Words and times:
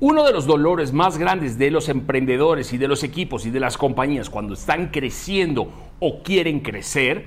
Uno 0.00 0.22
de 0.24 0.32
los 0.32 0.46
dolores 0.46 0.92
más 0.92 1.18
grandes 1.18 1.58
de 1.58 1.72
los 1.72 1.88
emprendedores 1.88 2.72
y 2.72 2.78
de 2.78 2.86
los 2.86 3.02
equipos 3.02 3.44
y 3.46 3.50
de 3.50 3.58
las 3.58 3.76
compañías 3.76 4.30
cuando 4.30 4.54
están 4.54 4.88
creciendo 4.92 5.72
o 5.98 6.22
quieren 6.22 6.60
crecer 6.60 7.26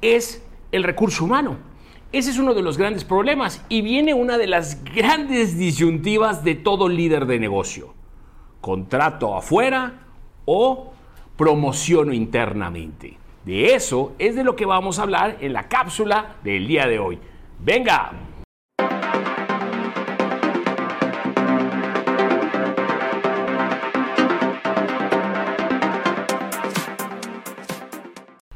es 0.00 0.42
el 0.72 0.82
recurso 0.82 1.26
humano. 1.26 1.58
Ese 2.10 2.30
es 2.30 2.38
uno 2.38 2.54
de 2.54 2.62
los 2.62 2.78
grandes 2.78 3.04
problemas 3.04 3.62
y 3.68 3.82
viene 3.82 4.14
una 4.14 4.38
de 4.38 4.46
las 4.46 4.82
grandes 4.82 5.58
disyuntivas 5.58 6.42
de 6.42 6.54
todo 6.54 6.88
líder 6.88 7.26
de 7.26 7.38
negocio. 7.38 7.92
Contrato 8.62 9.36
afuera 9.36 10.06
o 10.46 10.94
promociono 11.36 12.14
internamente. 12.14 13.18
De 13.44 13.74
eso 13.74 14.14
es 14.18 14.36
de 14.36 14.44
lo 14.44 14.56
que 14.56 14.64
vamos 14.64 14.98
a 14.98 15.02
hablar 15.02 15.36
en 15.42 15.52
la 15.52 15.68
cápsula 15.68 16.36
del 16.44 16.66
día 16.66 16.86
de 16.86 16.98
hoy. 16.98 17.18
Venga, 17.58 18.12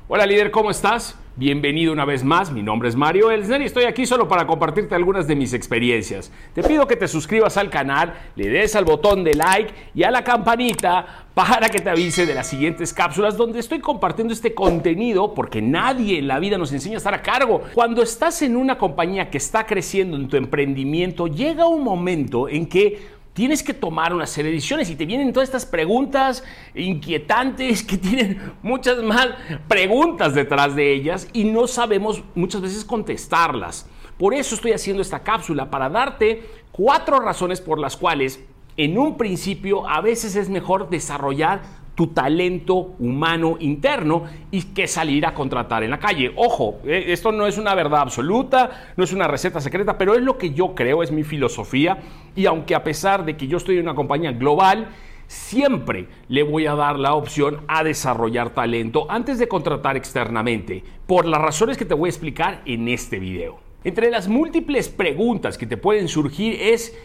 Hola 0.06 0.26
líder, 0.26 0.50
¿cómo 0.50 0.70
estás? 0.70 1.18
Bienvenido 1.34 1.90
una 1.90 2.04
vez 2.04 2.22
más, 2.22 2.52
mi 2.52 2.62
nombre 2.62 2.90
es 2.90 2.94
Mario 2.94 3.30
Elsner 3.30 3.62
y 3.62 3.64
estoy 3.64 3.84
aquí 3.84 4.04
solo 4.04 4.28
para 4.28 4.46
compartirte 4.46 4.94
algunas 4.94 5.26
de 5.26 5.34
mis 5.34 5.54
experiencias. 5.54 6.30
Te 6.52 6.62
pido 6.62 6.86
que 6.86 6.94
te 6.94 7.08
suscribas 7.08 7.56
al 7.56 7.70
canal, 7.70 8.12
le 8.36 8.50
des 8.50 8.76
al 8.76 8.84
botón 8.84 9.24
de 9.24 9.32
like 9.32 9.72
y 9.94 10.02
a 10.02 10.10
la 10.10 10.22
campanita 10.22 11.24
para 11.32 11.70
que 11.70 11.78
te 11.78 11.88
avise 11.88 12.26
de 12.26 12.34
las 12.34 12.46
siguientes 12.46 12.92
cápsulas 12.92 13.38
donde 13.38 13.60
estoy 13.60 13.80
compartiendo 13.80 14.34
este 14.34 14.52
contenido 14.52 15.32
porque 15.32 15.62
nadie 15.62 16.18
en 16.18 16.28
la 16.28 16.38
vida 16.38 16.58
nos 16.58 16.72
enseña 16.72 16.96
a 16.96 16.98
estar 16.98 17.14
a 17.14 17.22
cargo. 17.22 17.62
Cuando 17.72 18.02
estás 18.02 18.42
en 18.42 18.56
una 18.56 18.76
compañía 18.76 19.30
que 19.30 19.38
está 19.38 19.64
creciendo 19.64 20.18
en 20.18 20.28
tu 20.28 20.36
emprendimiento, 20.36 21.28
llega 21.28 21.66
un 21.66 21.82
momento 21.82 22.50
en 22.50 22.66
que 22.68 23.13
tienes 23.34 23.62
que 23.62 23.74
tomar 23.74 24.14
una 24.14 24.26
serie 24.26 24.50
de 24.50 24.56
decisiones 24.56 24.88
y 24.88 24.96
te 24.96 25.04
vienen 25.04 25.32
todas 25.32 25.48
estas 25.48 25.66
preguntas 25.66 26.42
inquietantes 26.74 27.82
que 27.82 27.98
tienen 27.98 28.40
muchas 28.62 29.02
más 29.02 29.28
preguntas 29.68 30.34
detrás 30.34 30.74
de 30.74 30.92
ellas 30.92 31.28
y 31.32 31.44
no 31.44 31.66
sabemos 31.66 32.22
muchas 32.34 32.62
veces 32.62 32.84
contestarlas. 32.84 33.86
Por 34.16 34.32
eso 34.32 34.54
estoy 34.54 34.72
haciendo 34.72 35.02
esta 35.02 35.22
cápsula 35.22 35.70
para 35.70 35.90
darte 35.90 36.48
cuatro 36.70 37.18
razones 37.18 37.60
por 37.60 37.80
las 37.80 37.96
cuales 37.96 38.40
en 38.76 38.96
un 38.96 39.16
principio 39.16 39.88
a 39.88 40.00
veces 40.00 40.36
es 40.36 40.48
mejor 40.48 40.88
desarrollar 40.88 41.62
tu 41.94 42.08
talento 42.08 42.94
humano 42.98 43.56
interno 43.60 44.24
y 44.50 44.62
que 44.62 44.88
salir 44.88 45.26
a 45.26 45.34
contratar 45.34 45.84
en 45.84 45.90
la 45.90 45.98
calle. 45.98 46.32
Ojo, 46.36 46.80
eh, 46.84 47.04
esto 47.08 47.32
no 47.32 47.46
es 47.46 47.58
una 47.58 47.74
verdad 47.74 48.00
absoluta, 48.00 48.92
no 48.96 49.04
es 49.04 49.12
una 49.12 49.28
receta 49.28 49.60
secreta, 49.60 49.96
pero 49.96 50.14
es 50.14 50.22
lo 50.22 50.36
que 50.36 50.52
yo 50.52 50.74
creo, 50.74 51.02
es 51.02 51.12
mi 51.12 51.22
filosofía 51.22 51.98
y 52.34 52.46
aunque 52.46 52.74
a 52.74 52.82
pesar 52.82 53.24
de 53.24 53.36
que 53.36 53.46
yo 53.46 53.58
estoy 53.58 53.76
en 53.76 53.82
una 53.82 53.94
compañía 53.94 54.32
global, 54.32 54.88
siempre 55.26 56.08
le 56.28 56.42
voy 56.42 56.66
a 56.66 56.74
dar 56.74 56.98
la 56.98 57.14
opción 57.14 57.60
a 57.68 57.84
desarrollar 57.84 58.50
talento 58.50 59.06
antes 59.08 59.38
de 59.38 59.48
contratar 59.48 59.96
externamente, 59.96 60.82
por 61.06 61.26
las 61.26 61.40
razones 61.40 61.76
que 61.76 61.84
te 61.84 61.94
voy 61.94 62.08
a 62.08 62.10
explicar 62.10 62.62
en 62.66 62.88
este 62.88 63.18
video. 63.18 63.58
Entre 63.84 64.10
las 64.10 64.28
múltiples 64.28 64.88
preguntas 64.88 65.58
que 65.58 65.66
te 65.66 65.76
pueden 65.76 66.08
surgir 66.08 66.56
es, 66.60 66.96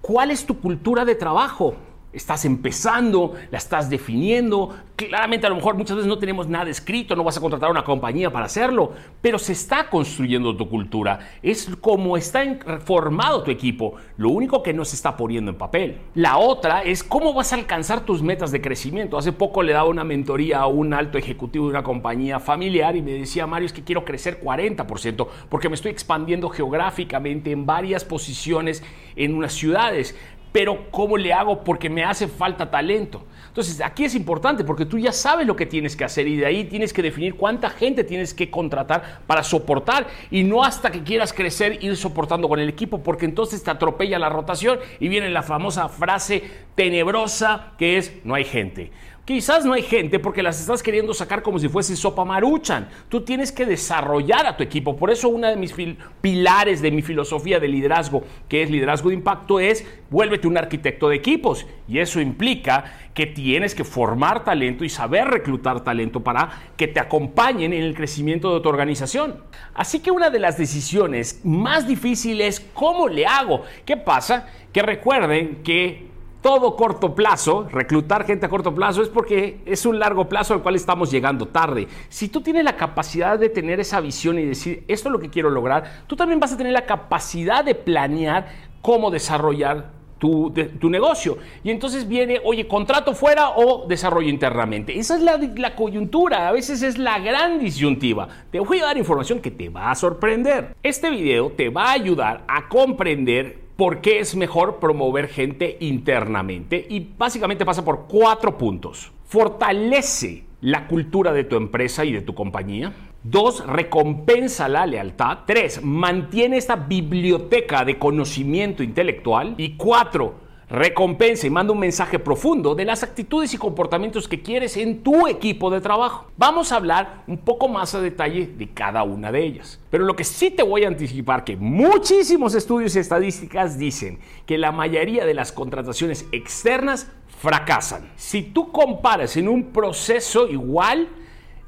¿cuál 0.00 0.30
es 0.30 0.44
tu 0.44 0.60
cultura 0.60 1.04
de 1.04 1.14
trabajo? 1.14 1.74
Estás 2.10 2.46
empezando, 2.46 3.34
la 3.50 3.58
estás 3.58 3.90
definiendo. 3.90 4.74
Claramente 4.96 5.46
a 5.46 5.50
lo 5.50 5.56
mejor 5.56 5.76
muchas 5.76 5.96
veces 5.96 6.08
no 6.08 6.18
tenemos 6.18 6.48
nada 6.48 6.70
escrito, 6.70 7.14
no 7.14 7.22
vas 7.22 7.36
a 7.36 7.40
contratar 7.40 7.68
a 7.68 7.70
una 7.70 7.84
compañía 7.84 8.32
para 8.32 8.46
hacerlo, 8.46 8.92
pero 9.20 9.38
se 9.38 9.52
está 9.52 9.90
construyendo 9.90 10.56
tu 10.56 10.70
cultura. 10.70 11.20
Es 11.42 11.68
como 11.80 12.16
está 12.16 12.42
formado 12.84 13.42
tu 13.42 13.50
equipo. 13.50 13.94
Lo 14.16 14.30
único 14.30 14.62
que 14.62 14.72
no 14.72 14.86
se 14.86 14.96
está 14.96 15.16
poniendo 15.18 15.50
en 15.50 15.58
papel. 15.58 15.98
La 16.14 16.38
otra 16.38 16.82
es 16.82 17.04
cómo 17.04 17.34
vas 17.34 17.52
a 17.52 17.56
alcanzar 17.56 18.00
tus 18.00 18.22
metas 18.22 18.52
de 18.52 18.62
crecimiento. 18.62 19.18
Hace 19.18 19.32
poco 19.32 19.62
le 19.62 19.74
daba 19.74 19.88
una 19.88 20.04
mentoría 20.04 20.60
a 20.60 20.66
un 20.66 20.94
alto 20.94 21.18
ejecutivo 21.18 21.66
de 21.66 21.72
una 21.72 21.82
compañía 21.82 22.40
familiar 22.40 22.96
y 22.96 23.02
me 23.02 23.12
decía, 23.12 23.46
Mario, 23.46 23.66
es 23.66 23.72
que 23.74 23.84
quiero 23.84 24.06
crecer 24.06 24.42
40% 24.42 25.28
porque 25.50 25.68
me 25.68 25.74
estoy 25.74 25.90
expandiendo 25.90 26.48
geográficamente 26.48 27.50
en 27.50 27.66
varias 27.66 28.04
posiciones 28.04 28.82
en 29.14 29.34
unas 29.34 29.52
ciudades 29.52 30.16
pero 30.58 30.90
¿cómo 30.90 31.16
le 31.16 31.32
hago? 31.32 31.62
Porque 31.62 31.88
me 31.88 32.02
hace 32.02 32.26
falta 32.26 32.68
talento. 32.68 33.24
Entonces, 33.46 33.80
aquí 33.80 34.04
es 34.04 34.16
importante 34.16 34.64
porque 34.64 34.84
tú 34.84 34.98
ya 34.98 35.12
sabes 35.12 35.46
lo 35.46 35.54
que 35.54 35.66
tienes 35.66 35.94
que 35.94 36.02
hacer 36.02 36.26
y 36.26 36.34
de 36.34 36.46
ahí 36.46 36.64
tienes 36.64 36.92
que 36.92 37.00
definir 37.00 37.36
cuánta 37.36 37.70
gente 37.70 38.02
tienes 38.02 38.34
que 38.34 38.50
contratar 38.50 39.20
para 39.28 39.44
soportar 39.44 40.08
y 40.32 40.42
no 40.42 40.64
hasta 40.64 40.90
que 40.90 41.04
quieras 41.04 41.32
crecer 41.32 41.78
ir 41.84 41.96
soportando 41.96 42.48
con 42.48 42.58
el 42.58 42.68
equipo 42.68 43.04
porque 43.04 43.24
entonces 43.24 43.62
te 43.62 43.70
atropella 43.70 44.18
la 44.18 44.30
rotación 44.30 44.80
y 44.98 45.06
viene 45.06 45.30
la 45.30 45.44
famosa 45.44 45.88
frase 45.88 46.42
tenebrosa 46.74 47.74
que 47.78 47.96
es 47.96 48.12
no 48.24 48.34
hay 48.34 48.44
gente. 48.44 48.90
Quizás 49.28 49.66
no 49.66 49.74
hay 49.74 49.82
gente 49.82 50.18
porque 50.18 50.42
las 50.42 50.58
estás 50.58 50.82
queriendo 50.82 51.12
sacar 51.12 51.42
como 51.42 51.58
si 51.58 51.68
fuese 51.68 51.94
sopa 51.96 52.24
maruchan. 52.24 52.88
Tú 53.10 53.20
tienes 53.20 53.52
que 53.52 53.66
desarrollar 53.66 54.46
a 54.46 54.56
tu 54.56 54.62
equipo. 54.62 54.96
Por 54.96 55.10
eso 55.10 55.28
una 55.28 55.50
de 55.50 55.56
mis 55.56 55.74
pilares 56.22 56.80
de 56.80 56.90
mi 56.90 57.02
filosofía 57.02 57.60
de 57.60 57.68
liderazgo, 57.68 58.22
que 58.48 58.62
es 58.62 58.70
liderazgo 58.70 59.10
de 59.10 59.16
impacto, 59.16 59.60
es 59.60 59.86
vuélvete 60.08 60.48
un 60.48 60.56
arquitecto 60.56 61.10
de 61.10 61.16
equipos. 61.16 61.66
Y 61.86 61.98
eso 61.98 62.22
implica 62.22 62.84
que 63.12 63.26
tienes 63.26 63.74
que 63.74 63.84
formar 63.84 64.44
talento 64.44 64.82
y 64.82 64.88
saber 64.88 65.28
reclutar 65.28 65.84
talento 65.84 66.24
para 66.24 66.70
que 66.78 66.88
te 66.88 66.98
acompañen 66.98 67.74
en 67.74 67.82
el 67.82 67.94
crecimiento 67.94 68.54
de 68.54 68.62
tu 68.62 68.70
organización. 68.70 69.42
Así 69.74 70.00
que 70.00 70.10
una 70.10 70.30
de 70.30 70.38
las 70.38 70.56
decisiones 70.56 71.42
más 71.44 71.86
difíciles 71.86 72.60
es 72.60 72.66
cómo 72.72 73.08
le 73.08 73.26
hago. 73.26 73.64
¿Qué 73.84 73.98
pasa? 73.98 74.46
Que 74.72 74.80
recuerden 74.80 75.62
que 75.62 76.07
todo 76.40 76.76
corto 76.76 77.14
plazo, 77.14 77.66
reclutar 77.70 78.24
gente 78.24 78.46
a 78.46 78.48
corto 78.48 78.74
plazo 78.74 79.02
es 79.02 79.08
porque 79.08 79.60
es 79.66 79.84
un 79.86 79.98
largo 79.98 80.28
plazo 80.28 80.54
al 80.54 80.62
cual 80.62 80.76
estamos 80.76 81.10
llegando 81.10 81.48
tarde. 81.48 81.88
Si 82.08 82.28
tú 82.28 82.40
tienes 82.40 82.64
la 82.64 82.76
capacidad 82.76 83.38
de 83.38 83.48
tener 83.48 83.80
esa 83.80 84.00
visión 84.00 84.38
y 84.38 84.44
decir, 84.44 84.84
esto 84.88 85.08
es 85.08 85.12
lo 85.12 85.18
que 85.18 85.30
quiero 85.30 85.50
lograr, 85.50 86.04
tú 86.06 86.16
también 86.16 86.40
vas 86.40 86.52
a 86.52 86.56
tener 86.56 86.72
la 86.72 86.86
capacidad 86.86 87.64
de 87.64 87.74
planear 87.74 88.48
cómo 88.82 89.10
desarrollar 89.10 89.90
tu, 90.18 90.52
tu, 90.80 90.90
negocio. 90.90 91.38
Y 91.62 91.70
entonces 91.70 92.06
viene, 92.06 92.40
oye, 92.44 92.66
contrato 92.66 93.14
fuera 93.14 93.50
o 93.50 93.86
desarrollo 93.86 94.28
internamente. 94.28 94.98
Esa 94.98 95.16
es 95.16 95.22
la, 95.22 95.36
la, 95.36 95.76
coyuntura, 95.76 96.48
a 96.48 96.52
veces 96.52 96.82
es 96.82 96.98
la 96.98 97.18
gran 97.18 97.58
disyuntiva. 97.58 98.28
Te 98.50 98.60
voy 98.60 98.80
a 98.80 98.86
dar 98.86 98.98
información 98.98 99.40
que 99.40 99.50
te 99.50 99.68
va 99.68 99.90
a 99.90 99.94
sorprender. 99.94 100.74
Este 100.82 101.10
video 101.10 101.50
te 101.50 101.68
va 101.68 101.90
a 101.90 101.92
ayudar 101.92 102.44
a 102.48 102.68
comprender 102.68 103.67
por 103.78 104.00
qué 104.00 104.18
es 104.18 104.34
mejor 104.34 104.80
promover 104.80 105.28
gente 105.28 105.76
internamente 105.78 106.84
y 106.90 107.12
básicamente 107.16 107.64
pasa 107.64 107.84
por 107.84 108.08
cuatro 108.08 108.58
puntos. 108.58 109.12
Fortalece 109.26 110.42
la 110.62 110.88
cultura 110.88 111.32
de 111.32 111.44
tu 111.44 111.54
empresa 111.54 112.04
y 112.04 112.10
de 112.10 112.20
tu 112.20 112.34
compañía. 112.34 112.92
Dos, 113.22 113.64
recompensa 113.64 114.68
la 114.68 114.84
lealtad. 114.84 115.38
Tres, 115.46 115.80
mantiene 115.84 116.56
esta 116.56 116.74
biblioteca 116.74 117.84
de 117.84 118.00
conocimiento 118.00 118.82
intelectual. 118.82 119.54
Y 119.58 119.76
cuatro, 119.76 120.34
recompensa 120.70 121.46
y 121.46 121.50
manda 121.50 121.72
un 121.72 121.78
mensaje 121.78 122.18
profundo 122.18 122.74
de 122.74 122.84
las 122.84 123.02
actitudes 123.02 123.54
y 123.54 123.58
comportamientos 123.58 124.28
que 124.28 124.42
quieres 124.42 124.76
en 124.76 125.02
tu 125.02 125.26
equipo 125.26 125.70
de 125.70 125.80
trabajo. 125.80 126.30
Vamos 126.36 126.72
a 126.72 126.76
hablar 126.76 127.22
un 127.26 127.38
poco 127.38 127.68
más 127.68 127.94
a 127.94 128.00
detalle 128.00 128.46
de 128.46 128.68
cada 128.68 129.02
una 129.02 129.32
de 129.32 129.44
ellas. 129.44 129.80
Pero 129.90 130.04
lo 130.04 130.14
que 130.14 130.24
sí 130.24 130.50
te 130.50 130.62
voy 130.62 130.84
a 130.84 130.88
anticipar 130.88 131.44
que 131.44 131.56
muchísimos 131.56 132.54
estudios 132.54 132.94
y 132.96 132.98
estadísticas 132.98 133.78
dicen 133.78 134.18
que 134.44 134.58
la 134.58 134.72
mayoría 134.72 135.24
de 135.24 135.34
las 135.34 135.52
contrataciones 135.52 136.26
externas 136.32 137.10
fracasan. 137.40 138.10
Si 138.16 138.42
tú 138.42 138.70
comparas 138.70 139.36
en 139.36 139.48
un 139.48 139.64
proceso 139.72 140.48
igual, 140.48 141.08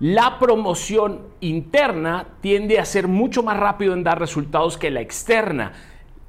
la 0.00 0.39
promoción 0.39 1.21
interna 1.41 2.27
tiende 2.41 2.78
a 2.78 2.84
ser 2.84 3.06
mucho 3.06 3.43
más 3.43 3.59
rápido 3.59 3.93
en 3.93 4.03
dar 4.03 4.19
resultados 4.19 4.78
que 4.78 4.91
la 4.91 5.00
externa 5.00 5.72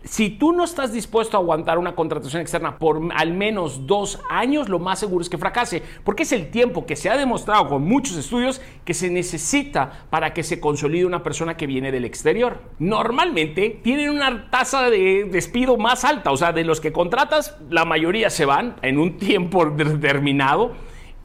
si 0.04 0.30
tú 0.30 0.52
no 0.52 0.64
estás 0.64 0.92
dispuesto 0.92 1.38
a 1.38 1.40
aguantar 1.40 1.78
una 1.78 1.96
contratación 1.96 2.42
externa 2.42 2.78
por 2.78 3.02
al 3.16 3.34
menos 3.34 3.86
dos 3.86 4.20
años, 4.30 4.70
lo 4.70 4.80
más 4.80 5.00
seguro 5.00 5.22
es 5.22 5.30
que 5.30 5.38
fracase, 5.38 5.84
porque 6.04 6.24
es 6.24 6.32
el 6.32 6.50
tiempo 6.50 6.86
que 6.86 6.96
se 6.96 7.10
ha 7.10 7.18
demostrado 7.18 7.70
con 7.70 7.84
muchos 7.84 8.18
estudios 8.18 8.62
que 8.84 8.94
se 8.94 9.10
necesita 9.10 10.06
para 10.10 10.34
que 10.34 10.44
se 10.44 10.60
consolide 10.60 11.06
una 11.06 11.24
persona 11.24 11.56
que 11.56 11.68
viene 11.68 11.92
del 11.92 12.06
exterior. 12.06 12.62
Normalmente 12.80 13.80
tienen 13.84 14.10
una 14.10 14.50
tasa 14.50 14.90
de 14.90 15.28
despido 15.32 15.78
más 15.78 16.04
alta, 16.04 16.32
o 16.32 16.38
sea, 16.38 16.52
de 16.52 16.64
los 16.64 16.82
que 16.82 16.92
contratas, 16.92 17.58
la 17.70 17.86
mayoría 17.86 18.30
se 18.30 18.46
van 18.46 18.76
en 18.82 18.98
un 18.98 19.18
tiempo 19.18 19.66
determinado 19.70 20.74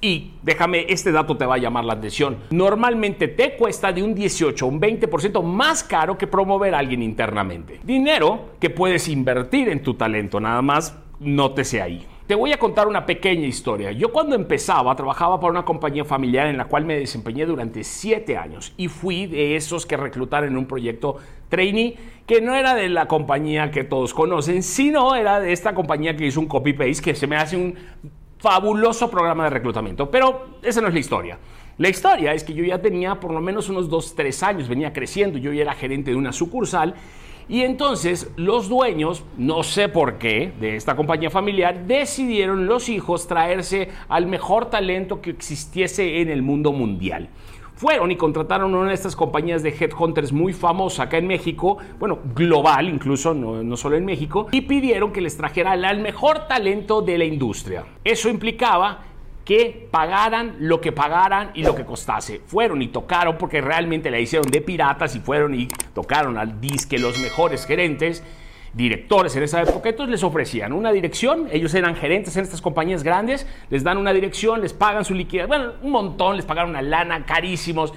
y 0.01 0.33
déjame, 0.43 0.87
este 0.89 1.11
dato 1.11 1.37
te 1.37 1.47
va 1.47 1.55
a 1.55 1.59
llamar 1.59 1.85
la 1.85 1.95
atención. 1.95 2.37
Normalmente 2.51 3.29
te 3.29 3.57
cuesta 3.57 3.93
de 3.93 4.03
un 4.03 4.15
18 4.15 4.65
a 4.65 4.69
un 4.69 4.81
20% 4.81 5.43
más 5.43 5.83
caro 5.83 6.19
que 6.19 6.27
promover 6.27 6.75
a 6.75 6.79
alguien 6.79 7.03
internamente. 7.03 7.81
Dinero 7.83 8.51
que 8.61 8.71
puedes 8.71 9.09
invertir 9.09 9.69
en 9.69 9.83
tu 9.83 9.95
talento, 9.95 10.39
nada 10.39 10.63
más 10.63 10.97
nótese 11.19 11.81
ahí. 11.81 12.07
Te 12.27 12.35
voy 12.35 12.53
a 12.53 12.59
contar 12.59 12.89
una 12.89 13.07
pequeña 13.07 13.47
historia. 13.47 13.93
Yo 13.93 14.13
cuando 14.13 14.35
empezaba 14.35 14.95
trabajaba 14.97 15.39
para 15.39 15.53
una 15.53 15.65
compañía 15.65 16.05
familiar 16.05 16.49
en 16.49 16.57
la 16.57 16.65
cual 16.65 16.85
me 16.85 16.99
desempeñé 16.99 17.47
durante 17.47 17.85
siete 17.85 18.37
años 18.37 18.75
y 18.77 18.89
fui 18.89 19.27
de 19.27 19.55
esos 19.55 19.87
que 19.87 19.97
reclutaron 19.97 20.51
en 20.51 20.57
un 20.57 20.67
proyecto 20.67 21.19
trainee 21.49 21.97
que 22.27 22.41
no 22.41 22.57
era 22.57 22.75
de 22.75 22.89
la 22.89 23.07
compañía 23.07 23.71
que 23.71 23.85
todos 23.85 24.13
conocen, 24.13 24.65
sino 24.65 25.15
era 25.15 25.39
de 25.39 25.53
esta 25.53 25.75
compañía 25.75 26.17
que 26.17 26.27
hizo 26.27 26.41
un 26.41 26.49
copy-paste 26.49 27.01
que 27.01 27.15
se 27.15 27.29
me 27.29 27.37
hace 27.37 27.57
un 27.57 27.77
fabuloso 28.47 29.11
programa 29.11 29.43
de 29.43 29.51
reclutamiento. 29.51 30.09
Pero 30.09 30.59
esa 30.63 30.81
no 30.81 30.87
es 30.87 30.95
la 30.95 31.01
historia. 31.01 31.39
La 31.79 31.89
historia 31.89 32.33
es 32.33 32.45
que 32.45 32.55
yo 32.55 32.63
ya 32.63 32.81
tenía 32.81 33.19
por 33.19 33.33
lo 33.33 33.41
menos 33.41 33.69
unos 33.69 33.91
2, 33.91 34.15
3 34.15 34.43
años, 34.45 34.69
venía 34.69 34.93
creciendo, 34.93 35.37
yo 35.37 35.53
ya 35.53 35.63
era 35.63 35.75
gerente 35.75 36.13
de 36.13 36.17
una 36.17 36.33
sucursal 36.33 36.95
y 37.49 37.63
entonces 37.63 38.31
los 38.37 38.69
dueños, 38.69 39.25
no 39.37 39.65
sé 39.65 39.89
por 39.89 40.19
qué, 40.19 40.53
de 40.61 40.77
esta 40.77 40.95
compañía 40.95 41.29
familiar, 41.29 41.87
decidieron 41.87 42.67
los 42.67 42.89
hijos 42.89 43.27
traerse 43.27 43.89
al 44.09 44.27
mejor 44.27 44.71
talento 44.71 45.21
que 45.21 45.31
existiese 45.31 46.21
en 46.21 46.31
el 46.31 46.43
mundo 46.43 46.73
mundial. 46.73 47.29
Fueron 47.77 48.11
y 48.11 48.17
contrataron 48.17 48.75
una 48.75 48.89
de 48.89 48.95
estas 48.95 49.15
compañías 49.15 49.63
de 49.63 49.69
headhunters 49.69 50.33
muy 50.33 50.55
famosa 50.55 51.05
acá 51.05 51.19
en 51.19 51.27
México, 51.27 51.77
bueno, 51.99 52.19
global 52.35 52.89
incluso, 52.89 53.35
no, 53.35 53.77
solo 53.77 53.97
en 53.97 54.05
México, 54.07 54.47
y 54.51 54.63
pidieron 54.63 55.13
que 55.13 55.21
les 55.21 55.37
trajera 55.37 55.73
al 55.73 56.01
mejor 56.01 56.49
talento 56.49 57.03
de 57.03 57.19
la 57.19 57.27
industria. 57.27 57.85
Eso 58.03 58.31
implicaba 58.31 59.03
que 59.45 59.89
pagaran 59.91 60.57
lo 60.59 60.81
que 60.81 60.91
pagaran 60.91 61.51
y 61.53 61.63
lo 61.65 61.75
que 61.75 61.85
costase. 61.85 62.41
Fueron 62.47 62.81
y 62.81 62.89
tocaron 62.89 63.37
porque 63.37 63.61
realmente 63.61 64.11
la 64.11 64.21
hicieron 64.21 64.51
de 64.51 64.63
piratas 64.63 65.15
y 65.15 65.21
fueron 65.21 65.55
y 65.55 65.69
tocaron 65.95 66.39
al 66.39 66.59
disque 66.59 66.99
los 66.99 67.19
mejores 67.21 67.67
gerentes, 67.67 68.25
directores 68.75 69.35
en 69.37 69.43
esa 69.43 69.63
época. 69.63 69.89
Entonces 69.89 70.11
les 70.11 70.23
ofrecían 70.23 70.73
una 70.73 70.93
dirección, 70.93 71.49
ellos 71.51 71.75
eran 71.75 71.97
gerentes 71.97 72.37
en 72.37 72.45
estas 72.45 72.61
compañías 72.61 73.03
grandes, 73.03 73.47
les 73.71 73.83
dan 73.83 73.99
una 73.99 74.13
dirección, 74.13 74.61
les 74.61 74.73
pagan 74.73 75.05
su 75.05 75.15
liquidez, 75.15 75.47
bueno, 75.47 75.73
un 75.83 75.91
montón, 75.91 76.37
les 76.37 76.45
pagaron 76.45 76.71
una 76.71 76.83
lana 76.83 77.25
carísimos 77.25 77.93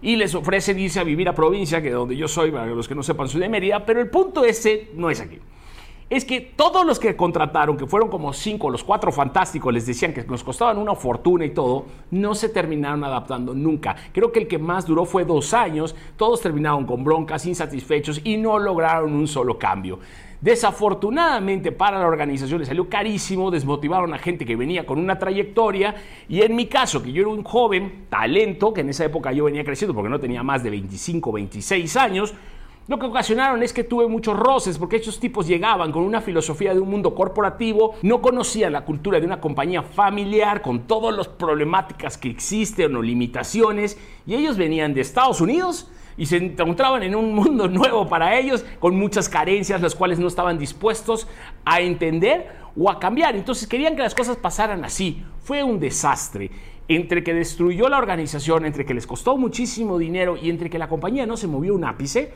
y 0.00 0.16
les 0.16 0.34
ofrecen 0.34 0.78
irse 0.78 1.00
a 1.00 1.04
vivir 1.04 1.28
a 1.28 1.34
provincia, 1.34 1.80
que 1.80 1.88
es 1.88 1.94
donde 1.94 2.16
yo 2.16 2.28
soy, 2.28 2.50
para 2.50 2.66
los 2.66 2.88
que 2.88 2.94
no 2.94 3.02
sepan, 3.02 3.28
soy 3.28 3.40
de 3.40 3.82
pero 3.86 4.00
el 4.00 4.10
punto 4.10 4.44
ese 4.44 4.90
no 4.94 5.10
es 5.10 5.20
aquí 5.20 5.38
es 6.12 6.26
que 6.26 6.42
todos 6.42 6.84
los 6.84 6.98
que 6.98 7.16
contrataron, 7.16 7.78
que 7.78 7.86
fueron 7.86 8.10
como 8.10 8.34
cinco, 8.34 8.68
los 8.68 8.84
cuatro 8.84 9.10
fantásticos, 9.10 9.72
les 9.72 9.86
decían 9.86 10.12
que 10.12 10.22
nos 10.24 10.44
costaban 10.44 10.76
una 10.76 10.94
fortuna 10.94 11.46
y 11.46 11.54
todo, 11.54 11.86
no 12.10 12.34
se 12.34 12.50
terminaron 12.50 13.02
adaptando 13.02 13.54
nunca. 13.54 13.96
Creo 14.12 14.30
que 14.30 14.40
el 14.40 14.46
que 14.46 14.58
más 14.58 14.84
duró 14.84 15.06
fue 15.06 15.24
dos 15.24 15.54
años, 15.54 15.96
todos 16.18 16.42
terminaron 16.42 16.84
con 16.84 17.02
broncas, 17.02 17.46
insatisfechos 17.46 18.20
y 18.24 18.36
no 18.36 18.58
lograron 18.58 19.14
un 19.14 19.26
solo 19.26 19.58
cambio. 19.58 20.00
Desafortunadamente 20.42 21.72
para 21.72 21.98
la 21.98 22.06
organización 22.06 22.58
le 22.58 22.66
salió 22.66 22.90
carísimo, 22.90 23.50
desmotivaron 23.50 24.12
a 24.12 24.18
gente 24.18 24.44
que 24.44 24.56
venía 24.56 24.84
con 24.84 24.98
una 24.98 25.18
trayectoria 25.18 25.94
y 26.28 26.42
en 26.42 26.54
mi 26.54 26.66
caso, 26.66 27.02
que 27.02 27.12
yo 27.12 27.22
era 27.22 27.30
un 27.30 27.42
joven 27.42 28.06
talento, 28.10 28.74
que 28.74 28.82
en 28.82 28.90
esa 28.90 29.06
época 29.06 29.32
yo 29.32 29.44
venía 29.44 29.64
creciendo 29.64 29.94
porque 29.94 30.10
no 30.10 30.20
tenía 30.20 30.42
más 30.42 30.62
de 30.62 30.68
25, 30.70 31.32
26 31.32 31.96
años, 31.96 32.34
lo 32.88 32.98
que 32.98 33.06
ocasionaron 33.06 33.62
es 33.62 33.72
que 33.72 33.84
tuve 33.84 34.08
muchos 34.08 34.36
roces 34.36 34.76
porque 34.76 34.96
estos 34.96 35.20
tipos 35.20 35.46
llegaban 35.46 35.92
con 35.92 36.02
una 36.02 36.20
filosofía 36.20 36.74
de 36.74 36.80
un 36.80 36.90
mundo 36.90 37.14
corporativo, 37.14 37.94
no 38.02 38.20
conocían 38.20 38.72
la 38.72 38.84
cultura 38.84 39.20
de 39.20 39.26
una 39.26 39.40
compañía 39.40 39.82
familiar 39.82 40.62
con 40.62 40.80
todas 40.88 41.16
las 41.16 41.28
problemáticas 41.28 42.18
que 42.18 42.28
existen 42.28 42.96
o 42.96 43.02
limitaciones 43.02 43.96
y 44.26 44.34
ellos 44.34 44.56
venían 44.56 44.94
de 44.94 45.00
Estados 45.00 45.40
Unidos 45.40 45.88
y 46.16 46.26
se 46.26 46.38
encontraban 46.38 47.04
en 47.04 47.14
un 47.14 47.32
mundo 47.36 47.68
nuevo 47.68 48.08
para 48.08 48.36
ellos 48.36 48.64
con 48.80 48.96
muchas 48.96 49.28
carencias 49.28 49.80
las 49.80 49.94
cuales 49.94 50.18
no 50.18 50.26
estaban 50.26 50.58
dispuestos 50.58 51.28
a 51.64 51.80
entender 51.80 52.48
o 52.76 52.90
a 52.90 52.98
cambiar. 52.98 53.36
Entonces 53.36 53.68
querían 53.68 53.94
que 53.94 54.02
las 54.02 54.14
cosas 54.14 54.36
pasaran 54.36 54.84
así. 54.84 55.22
Fue 55.44 55.62
un 55.62 55.78
desastre 55.78 56.50
entre 56.88 57.22
que 57.22 57.32
destruyó 57.32 57.88
la 57.88 57.98
organización, 57.98 58.66
entre 58.66 58.84
que 58.84 58.92
les 58.92 59.06
costó 59.06 59.36
muchísimo 59.36 59.98
dinero 59.98 60.36
y 60.36 60.50
entre 60.50 60.68
que 60.68 60.80
la 60.80 60.88
compañía 60.88 61.26
no 61.26 61.36
se 61.36 61.46
movió 61.46 61.74
un 61.76 61.84
ápice 61.84 62.32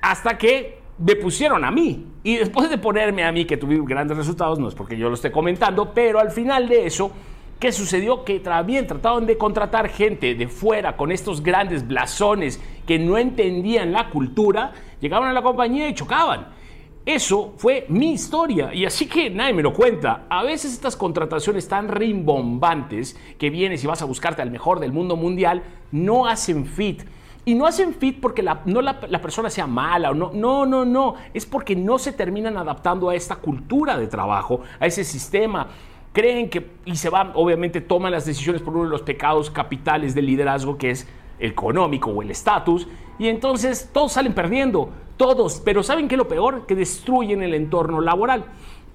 hasta 0.00 0.38
que 0.38 0.78
me 0.98 1.16
pusieron 1.16 1.64
a 1.64 1.70
mí. 1.70 2.06
Y 2.22 2.36
después 2.36 2.68
de 2.68 2.78
ponerme 2.78 3.24
a 3.24 3.32
mí, 3.32 3.44
que 3.44 3.56
tuve 3.56 3.80
grandes 3.84 4.16
resultados, 4.16 4.58
no 4.58 4.68
es 4.68 4.74
porque 4.74 4.96
yo 4.96 5.08
lo 5.08 5.14
esté 5.14 5.30
comentando, 5.30 5.92
pero 5.94 6.18
al 6.18 6.30
final 6.30 6.68
de 6.68 6.86
eso, 6.86 7.10
¿qué 7.58 7.72
sucedió? 7.72 8.24
Que 8.24 8.40
también 8.40 8.86
trataban 8.86 9.26
de 9.26 9.38
contratar 9.38 9.88
gente 9.88 10.34
de 10.34 10.48
fuera 10.48 10.96
con 10.96 11.12
estos 11.12 11.42
grandes 11.42 11.86
blasones 11.86 12.60
que 12.86 12.98
no 12.98 13.16
entendían 13.18 13.92
la 13.92 14.10
cultura, 14.10 14.72
llegaban 15.00 15.28
a 15.28 15.32
la 15.32 15.42
compañía 15.42 15.88
y 15.88 15.94
chocaban. 15.94 16.58
Eso 17.06 17.54
fue 17.56 17.86
mi 17.88 18.12
historia 18.12 18.74
y 18.74 18.84
así 18.84 19.06
que 19.06 19.30
nadie 19.30 19.54
me 19.54 19.62
lo 19.62 19.72
cuenta. 19.72 20.26
A 20.28 20.42
veces 20.42 20.74
estas 20.74 20.94
contrataciones 20.94 21.66
tan 21.66 21.88
rimbombantes 21.88 23.18
que 23.38 23.48
vienes 23.48 23.82
y 23.82 23.86
vas 23.86 24.02
a 24.02 24.04
buscarte 24.04 24.42
al 24.42 24.50
mejor 24.50 24.78
del 24.78 24.92
mundo 24.92 25.16
mundial 25.16 25.62
no 25.90 26.26
hacen 26.26 26.66
fit 26.66 27.04
y 27.48 27.54
no 27.54 27.64
hacen 27.64 27.94
fit 27.94 28.20
porque 28.20 28.42
la, 28.42 28.60
no 28.66 28.82
la, 28.82 29.00
persona 29.00 29.48
sea 29.48 29.66
mala 29.66 30.10
o 30.10 30.14
no, 30.14 30.32
no, 30.34 30.66
no, 30.66 30.84
no. 30.84 31.14
Es 31.32 31.46
porque 31.46 31.74
no 31.74 31.98
se 31.98 32.12
terminan 32.12 32.58
adaptando 32.58 33.08
a 33.08 33.14
esta 33.14 33.36
cultura 33.36 33.96
de 33.96 34.06
trabajo, 34.06 34.60
a 34.78 34.84
ese 34.84 35.02
sistema. 35.02 35.68
Creen 36.12 36.50
que, 36.50 36.72
y 36.84 36.96
se 36.96 37.08
van, 37.08 37.32
obviamente 37.34 37.80
toman 37.80 38.12
las 38.12 38.26
decisiones 38.26 38.60
por 38.60 38.74
uno 38.74 38.84
de 38.84 38.90
los 38.90 39.00
pecados 39.00 39.50
capitales 39.50 40.14
del 40.14 40.26
liderazgo, 40.26 40.76
que 40.76 40.90
es 40.90 41.08
el 41.38 41.52
económico 41.52 42.10
o 42.10 42.20
el 42.20 42.30
estatus, 42.30 42.86
y 43.18 43.28
entonces 43.28 43.88
todos 43.94 44.12
salen 44.12 44.34
perdiendo, 44.34 44.90
todos. 45.16 45.62
Pero 45.64 45.82
¿saben 45.82 46.06
qué 46.06 46.16
es 46.16 46.18
lo 46.18 46.28
peor? 46.28 46.66
Que 46.66 46.74
destruyen 46.74 47.42
el 47.42 47.54
entorno 47.54 48.02
laboral. 48.02 48.44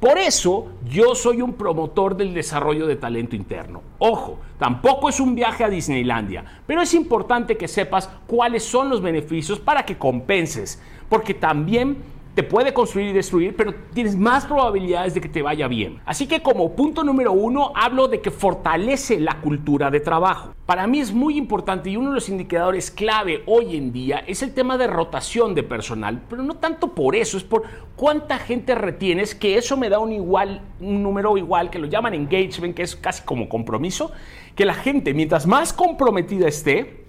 Por 0.03 0.17
eso 0.17 0.67
yo 0.85 1.15
soy 1.15 1.41
un 1.41 1.53
promotor 1.53 2.17
del 2.17 2.33
desarrollo 2.33 2.88
de 2.88 2.97
talento 2.97 3.38
interno. 3.38 3.81
Ojo, 4.00 4.38
tampoco 4.59 5.07
es 5.07 5.21
un 5.21 5.33
viaje 5.33 5.63
a 5.63 5.69
Disneylandia, 5.69 6.44
pero 6.67 6.81
es 6.81 6.94
importante 6.94 7.55
que 7.55 7.69
sepas 7.69 8.09
cuáles 8.27 8.65
son 8.65 8.89
los 8.89 9.01
beneficios 9.01 9.61
para 9.61 9.85
que 9.85 9.97
compenses, 9.97 10.81
porque 11.07 11.33
también 11.33 12.00
te 12.35 12.44
puede 12.44 12.74
construir 12.74 13.09
y 13.09 13.13
destruir, 13.13 13.56
pero 13.56 13.74
tienes 13.94 14.15
más 14.15 14.45
probabilidades 14.45 15.13
de 15.13 15.21
que 15.21 15.30
te 15.30 15.41
vaya 15.41 15.68
bien. 15.68 16.00
Así 16.06 16.27
que 16.27 16.41
como 16.41 16.75
punto 16.75 17.03
número 17.03 17.31
uno, 17.31 17.71
hablo 17.75 18.07
de 18.07 18.21
que 18.21 18.31
fortalece 18.31 19.19
la 19.19 19.39
cultura 19.39 19.91
de 19.91 20.00
trabajo. 20.00 20.53
Para 20.65 20.88
mí 20.88 21.00
es 21.00 21.13
muy 21.13 21.38
importante 21.38 21.89
y 21.89 21.97
uno 21.97 22.09
de 22.09 22.15
los 22.15 22.30
indicadores 22.30 22.89
clave 22.89 23.44
hoy 23.45 23.75
en 23.75 23.91
día 23.91 24.24
es 24.25 24.41
el 24.41 24.53
tema 24.53 24.77
de 24.77 24.88
rotación 24.88 25.53
de 25.53 25.62
personal, 25.62 26.21
pero 26.30 26.41
no 26.41 26.56
tanto 26.56 26.95
por 26.95 27.15
eso, 27.15 27.38
es 27.38 27.44
por 27.44 27.63
cuánta 27.95 28.39
gente 28.39 28.74
retienes, 28.74 29.35
que 29.35 29.57
eso 29.57 29.77
me 29.77 29.89
da 29.89 30.00
un 30.00 30.12
igual, 30.12 30.62
un 30.80 31.03
número 31.03 31.38
igual, 31.38 31.69
que 31.69 31.80
lo 31.80 31.88
llaman 31.88 32.13
engagement, 32.13 32.75
que 32.75 32.83
es 32.83 32.95
casi 32.95 33.24
como 33.24 33.47
compromiso, 33.50 34.12
que 34.56 34.65
la 34.65 34.74
gente 34.74 35.13
mientras 35.13 35.45
más 35.45 35.74
comprometida 35.74 36.47
esté, 36.47 37.02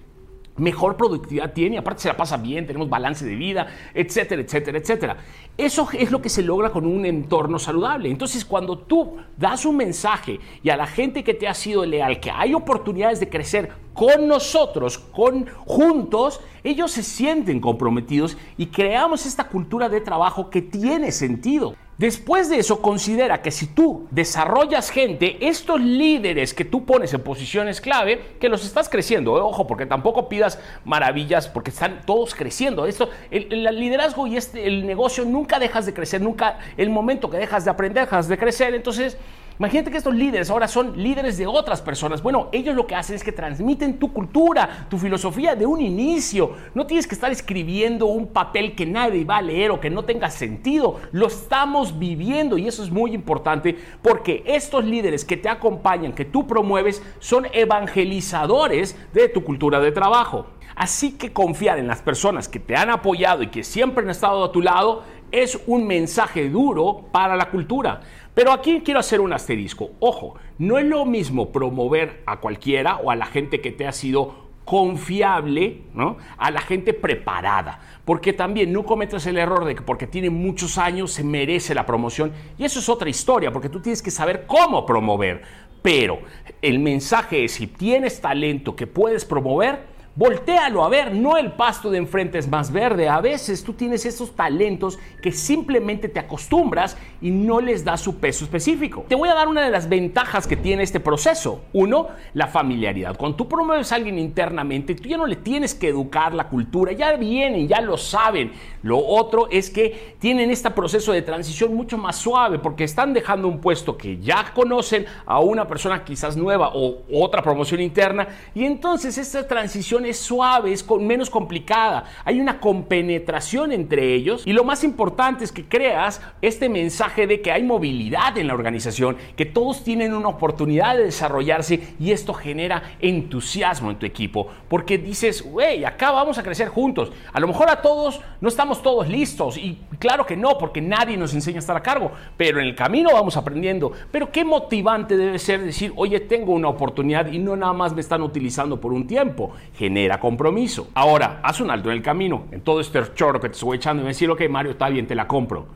mejor 0.56 0.96
productividad 0.96 1.52
tiene, 1.52 1.78
aparte 1.78 2.02
se 2.02 2.08
la 2.08 2.16
pasa 2.16 2.36
bien, 2.36 2.66
tenemos 2.66 2.88
balance 2.88 3.24
de 3.24 3.34
vida, 3.34 3.66
etcétera, 3.92 4.42
etcétera, 4.42 4.78
etcétera. 4.78 5.16
Eso 5.56 5.88
es 5.92 6.10
lo 6.10 6.22
que 6.22 6.28
se 6.28 6.42
logra 6.42 6.70
con 6.70 6.86
un 6.86 7.06
entorno 7.06 7.58
saludable. 7.58 8.10
Entonces, 8.10 8.44
cuando 8.44 8.78
tú 8.78 9.16
das 9.36 9.64
un 9.64 9.76
mensaje 9.76 10.40
y 10.62 10.70
a 10.70 10.76
la 10.76 10.86
gente 10.86 11.24
que 11.24 11.34
te 11.34 11.48
ha 11.48 11.54
sido 11.54 11.84
leal, 11.84 12.20
que 12.20 12.30
hay 12.30 12.54
oportunidades 12.54 13.20
de 13.20 13.28
crecer 13.28 13.70
con 13.92 14.26
nosotros, 14.26 14.98
con 14.98 15.46
juntos, 15.64 16.40
ellos 16.62 16.90
se 16.90 17.02
sienten 17.02 17.60
comprometidos 17.60 18.36
y 18.56 18.66
creamos 18.66 19.26
esta 19.26 19.48
cultura 19.48 19.88
de 19.88 20.00
trabajo 20.00 20.50
que 20.50 20.62
tiene 20.62 21.12
sentido. 21.12 21.76
Después 21.96 22.50
de 22.50 22.58
eso, 22.58 22.82
considera 22.82 23.40
que 23.40 23.52
si 23.52 23.68
tú 23.68 24.08
desarrollas 24.10 24.90
gente, 24.90 25.46
estos 25.46 25.80
líderes 25.80 26.52
que 26.52 26.64
tú 26.64 26.84
pones 26.84 27.14
en 27.14 27.22
posiciones 27.22 27.80
clave, 27.80 28.36
que 28.40 28.48
los 28.48 28.64
estás 28.64 28.88
creciendo, 28.88 29.38
¿eh? 29.38 29.40
ojo, 29.40 29.68
porque 29.68 29.86
tampoco 29.86 30.28
pidas 30.28 30.58
maravillas, 30.84 31.46
porque 31.46 31.70
están 31.70 32.00
todos 32.04 32.34
creciendo. 32.34 32.86
Esto, 32.86 33.10
el, 33.30 33.62
liderazgo 33.78 34.26
y 34.26 34.36
este, 34.36 34.66
el 34.66 34.86
negocio 34.86 35.24
nunca 35.24 35.60
dejas 35.60 35.86
de 35.86 35.94
crecer, 35.94 36.20
nunca 36.20 36.58
el 36.76 36.90
momento 36.90 37.30
que 37.30 37.36
dejas 37.36 37.64
de 37.64 37.70
aprender, 37.70 38.04
dejas 38.04 38.26
de 38.26 38.38
crecer. 38.38 38.74
Entonces, 38.74 39.16
Imagínate 39.56 39.92
que 39.92 39.98
estos 39.98 40.14
líderes 40.14 40.50
ahora 40.50 40.66
son 40.66 41.00
líderes 41.00 41.38
de 41.38 41.46
otras 41.46 41.80
personas. 41.80 42.22
Bueno, 42.22 42.48
ellos 42.50 42.74
lo 42.74 42.88
que 42.88 42.96
hacen 42.96 43.14
es 43.14 43.22
que 43.22 43.30
transmiten 43.30 44.00
tu 44.00 44.12
cultura, 44.12 44.86
tu 44.90 44.98
filosofía 44.98 45.54
de 45.54 45.64
un 45.64 45.80
inicio. 45.80 46.56
No 46.74 46.86
tienes 46.86 47.06
que 47.06 47.14
estar 47.14 47.30
escribiendo 47.30 48.06
un 48.06 48.26
papel 48.26 48.74
que 48.74 48.84
nadie 48.84 49.24
va 49.24 49.36
a 49.36 49.42
leer 49.42 49.70
o 49.70 49.80
que 49.80 49.90
no 49.90 50.04
tenga 50.04 50.28
sentido. 50.30 51.00
Lo 51.12 51.28
estamos 51.28 52.00
viviendo 52.00 52.58
y 52.58 52.66
eso 52.66 52.82
es 52.82 52.90
muy 52.90 53.14
importante 53.14 53.78
porque 54.02 54.42
estos 54.44 54.84
líderes 54.84 55.24
que 55.24 55.36
te 55.36 55.48
acompañan, 55.48 56.14
que 56.14 56.24
tú 56.24 56.48
promueves, 56.48 57.00
son 57.20 57.46
evangelizadores 57.52 58.96
de 59.12 59.28
tu 59.28 59.44
cultura 59.44 59.78
de 59.78 59.92
trabajo. 59.92 60.46
Así 60.74 61.12
que 61.12 61.32
confiar 61.32 61.78
en 61.78 61.86
las 61.86 62.02
personas 62.02 62.48
que 62.48 62.58
te 62.58 62.74
han 62.74 62.90
apoyado 62.90 63.44
y 63.44 63.46
que 63.46 63.62
siempre 63.62 64.02
han 64.02 64.10
estado 64.10 64.42
a 64.42 64.50
tu 64.50 64.60
lado 64.60 65.04
es 65.30 65.60
un 65.66 65.86
mensaje 65.86 66.48
duro 66.48 67.06
para 67.10 67.36
la 67.36 67.50
cultura. 67.50 68.00
Pero 68.34 68.52
aquí 68.52 68.82
quiero 68.84 69.00
hacer 69.00 69.20
un 69.20 69.32
asterisco. 69.32 69.92
Ojo, 70.00 70.34
no 70.58 70.78
es 70.78 70.84
lo 70.84 71.04
mismo 71.04 71.52
promover 71.52 72.22
a 72.26 72.40
cualquiera 72.40 72.96
o 72.96 73.10
a 73.10 73.16
la 73.16 73.26
gente 73.26 73.60
que 73.60 73.70
te 73.70 73.86
ha 73.86 73.92
sido 73.92 74.44
confiable, 74.64 75.82
¿no? 75.94 76.16
A 76.36 76.50
la 76.50 76.60
gente 76.60 76.94
preparada. 76.94 77.80
Porque 78.04 78.32
también 78.32 78.72
no 78.72 78.84
cometas 78.84 79.26
el 79.26 79.38
error 79.38 79.64
de 79.64 79.76
que 79.76 79.82
porque 79.82 80.06
tiene 80.06 80.30
muchos 80.30 80.78
años 80.78 81.12
se 81.12 81.22
merece 81.22 81.74
la 81.74 81.86
promoción. 81.86 82.32
Y 82.58 82.64
eso 82.64 82.80
es 82.80 82.88
otra 82.88 83.08
historia, 83.08 83.52
porque 83.52 83.68
tú 83.68 83.80
tienes 83.80 84.02
que 84.02 84.10
saber 84.10 84.46
cómo 84.46 84.84
promover. 84.84 85.42
Pero 85.82 86.20
el 86.60 86.78
mensaje 86.78 87.44
es, 87.44 87.52
si 87.52 87.66
tienes 87.66 88.20
talento 88.20 88.74
que 88.74 88.86
puedes 88.86 89.24
promover, 89.24 89.93
Voltéalo 90.16 90.84
a 90.84 90.88
ver, 90.88 91.12
no 91.12 91.36
el 91.36 91.50
pasto 91.50 91.90
de 91.90 91.98
enfrente 91.98 92.38
es 92.38 92.46
más 92.46 92.70
verde. 92.70 93.08
A 93.08 93.20
veces 93.20 93.64
tú 93.64 93.72
tienes 93.72 94.06
esos 94.06 94.36
talentos 94.36 94.96
que 95.20 95.32
simplemente 95.32 96.08
te 96.08 96.20
acostumbras 96.20 96.96
y 97.20 97.32
no 97.32 97.60
les 97.60 97.84
das 97.84 98.00
su 98.00 98.18
peso 98.18 98.44
específico. 98.44 99.06
Te 99.08 99.16
voy 99.16 99.28
a 99.28 99.34
dar 99.34 99.48
una 99.48 99.64
de 99.64 99.72
las 99.72 99.88
ventajas 99.88 100.46
que 100.46 100.56
tiene 100.56 100.84
este 100.84 101.00
proceso. 101.00 101.62
Uno, 101.72 102.10
la 102.32 102.46
familiaridad. 102.46 103.16
Cuando 103.16 103.36
tú 103.36 103.48
promueves 103.48 103.90
a 103.90 103.96
alguien 103.96 104.16
internamente, 104.20 104.94
tú 104.94 105.08
ya 105.08 105.16
no 105.16 105.26
le 105.26 105.34
tienes 105.34 105.74
que 105.74 105.88
educar 105.88 106.32
la 106.32 106.48
cultura, 106.48 106.92
ya 106.92 107.16
vienen, 107.16 107.66
ya 107.66 107.80
lo 107.80 107.96
saben. 107.96 108.52
Lo 108.84 108.98
otro 109.04 109.48
es 109.50 109.68
que 109.68 110.14
tienen 110.20 110.48
este 110.52 110.70
proceso 110.70 111.10
de 111.10 111.22
transición 111.22 111.74
mucho 111.74 111.98
más 111.98 112.14
suave 112.14 112.60
porque 112.60 112.84
están 112.84 113.14
dejando 113.14 113.48
un 113.48 113.60
puesto 113.60 113.96
que 113.96 114.20
ya 114.20 114.52
conocen 114.54 115.06
a 115.26 115.40
una 115.40 115.66
persona 115.66 116.04
quizás 116.04 116.36
nueva 116.36 116.70
o 116.72 117.02
otra 117.12 117.42
promoción 117.42 117.80
interna 117.80 118.28
y 118.54 118.64
entonces 118.64 119.18
esta 119.18 119.48
transición 119.48 120.03
es 120.06 120.18
suave, 120.18 120.72
es 120.72 120.84
menos 121.00 121.30
complicada. 121.30 122.04
Hay 122.24 122.40
una 122.40 122.60
compenetración 122.60 123.72
entre 123.72 124.14
ellos 124.14 124.42
y 124.46 124.52
lo 124.52 124.64
más 124.64 124.84
importante 124.84 125.44
es 125.44 125.52
que 125.52 125.64
creas 125.64 126.20
este 126.42 126.68
mensaje 126.68 127.26
de 127.26 127.40
que 127.40 127.52
hay 127.52 127.62
movilidad 127.62 128.36
en 128.38 128.48
la 128.48 128.54
organización, 128.54 129.16
que 129.36 129.46
todos 129.46 129.84
tienen 129.84 130.14
una 130.14 130.28
oportunidad 130.28 130.96
de 130.96 131.04
desarrollarse 131.04 131.94
y 131.98 132.12
esto 132.12 132.34
genera 132.34 132.82
entusiasmo 133.00 133.90
en 133.90 133.98
tu 133.98 134.06
equipo 134.06 134.48
porque 134.68 134.98
dices, 134.98 135.42
güey, 135.42 135.84
acá 135.84 136.10
vamos 136.10 136.38
a 136.38 136.42
crecer 136.42 136.68
juntos. 136.68 137.12
A 137.32 137.40
lo 137.40 137.48
mejor 137.48 137.70
a 137.70 137.80
todos 137.80 138.20
no 138.40 138.48
estamos 138.48 138.82
todos 138.82 139.08
listos 139.08 139.56
y 139.56 139.78
claro 139.98 140.26
que 140.26 140.36
no, 140.36 140.58
porque 140.58 140.80
nadie 140.80 141.16
nos 141.16 141.34
enseña 141.34 141.58
a 141.58 141.60
estar 141.60 141.76
a 141.76 141.82
cargo, 141.82 142.10
pero 142.36 142.60
en 142.60 142.66
el 142.66 142.74
camino 142.74 143.10
vamos 143.12 143.36
aprendiendo. 143.36 143.92
Pero 144.10 144.30
qué 144.30 144.44
motivante 144.44 145.16
debe 145.16 145.38
ser 145.38 145.62
decir, 145.62 145.92
oye, 145.96 146.20
tengo 146.20 146.52
una 146.52 146.68
oportunidad 146.68 147.30
y 147.32 147.38
no 147.38 147.56
nada 147.56 147.72
más 147.72 147.94
me 147.94 148.00
están 148.00 148.22
utilizando 148.22 148.80
por 148.80 148.92
un 148.92 149.06
tiempo 149.06 149.52
genera 149.76 149.93
compromiso. 150.20 150.88
Ahora, 150.94 151.40
haz 151.42 151.60
un 151.60 151.70
alto 151.70 151.90
en 151.90 151.96
el 151.96 152.02
camino, 152.02 152.46
en 152.50 152.60
todo 152.60 152.80
este 152.80 153.00
chorro 153.14 153.40
que 153.40 153.48
te 153.48 153.54
estoy 153.54 153.76
echando 153.76 154.02
y 154.02 154.06
decir, 154.06 154.30
ok, 154.30 154.42
Mario, 154.48 154.72
está 154.72 154.88
bien, 154.88 155.06
te 155.06 155.14
la 155.14 155.26
compro. 155.26 155.66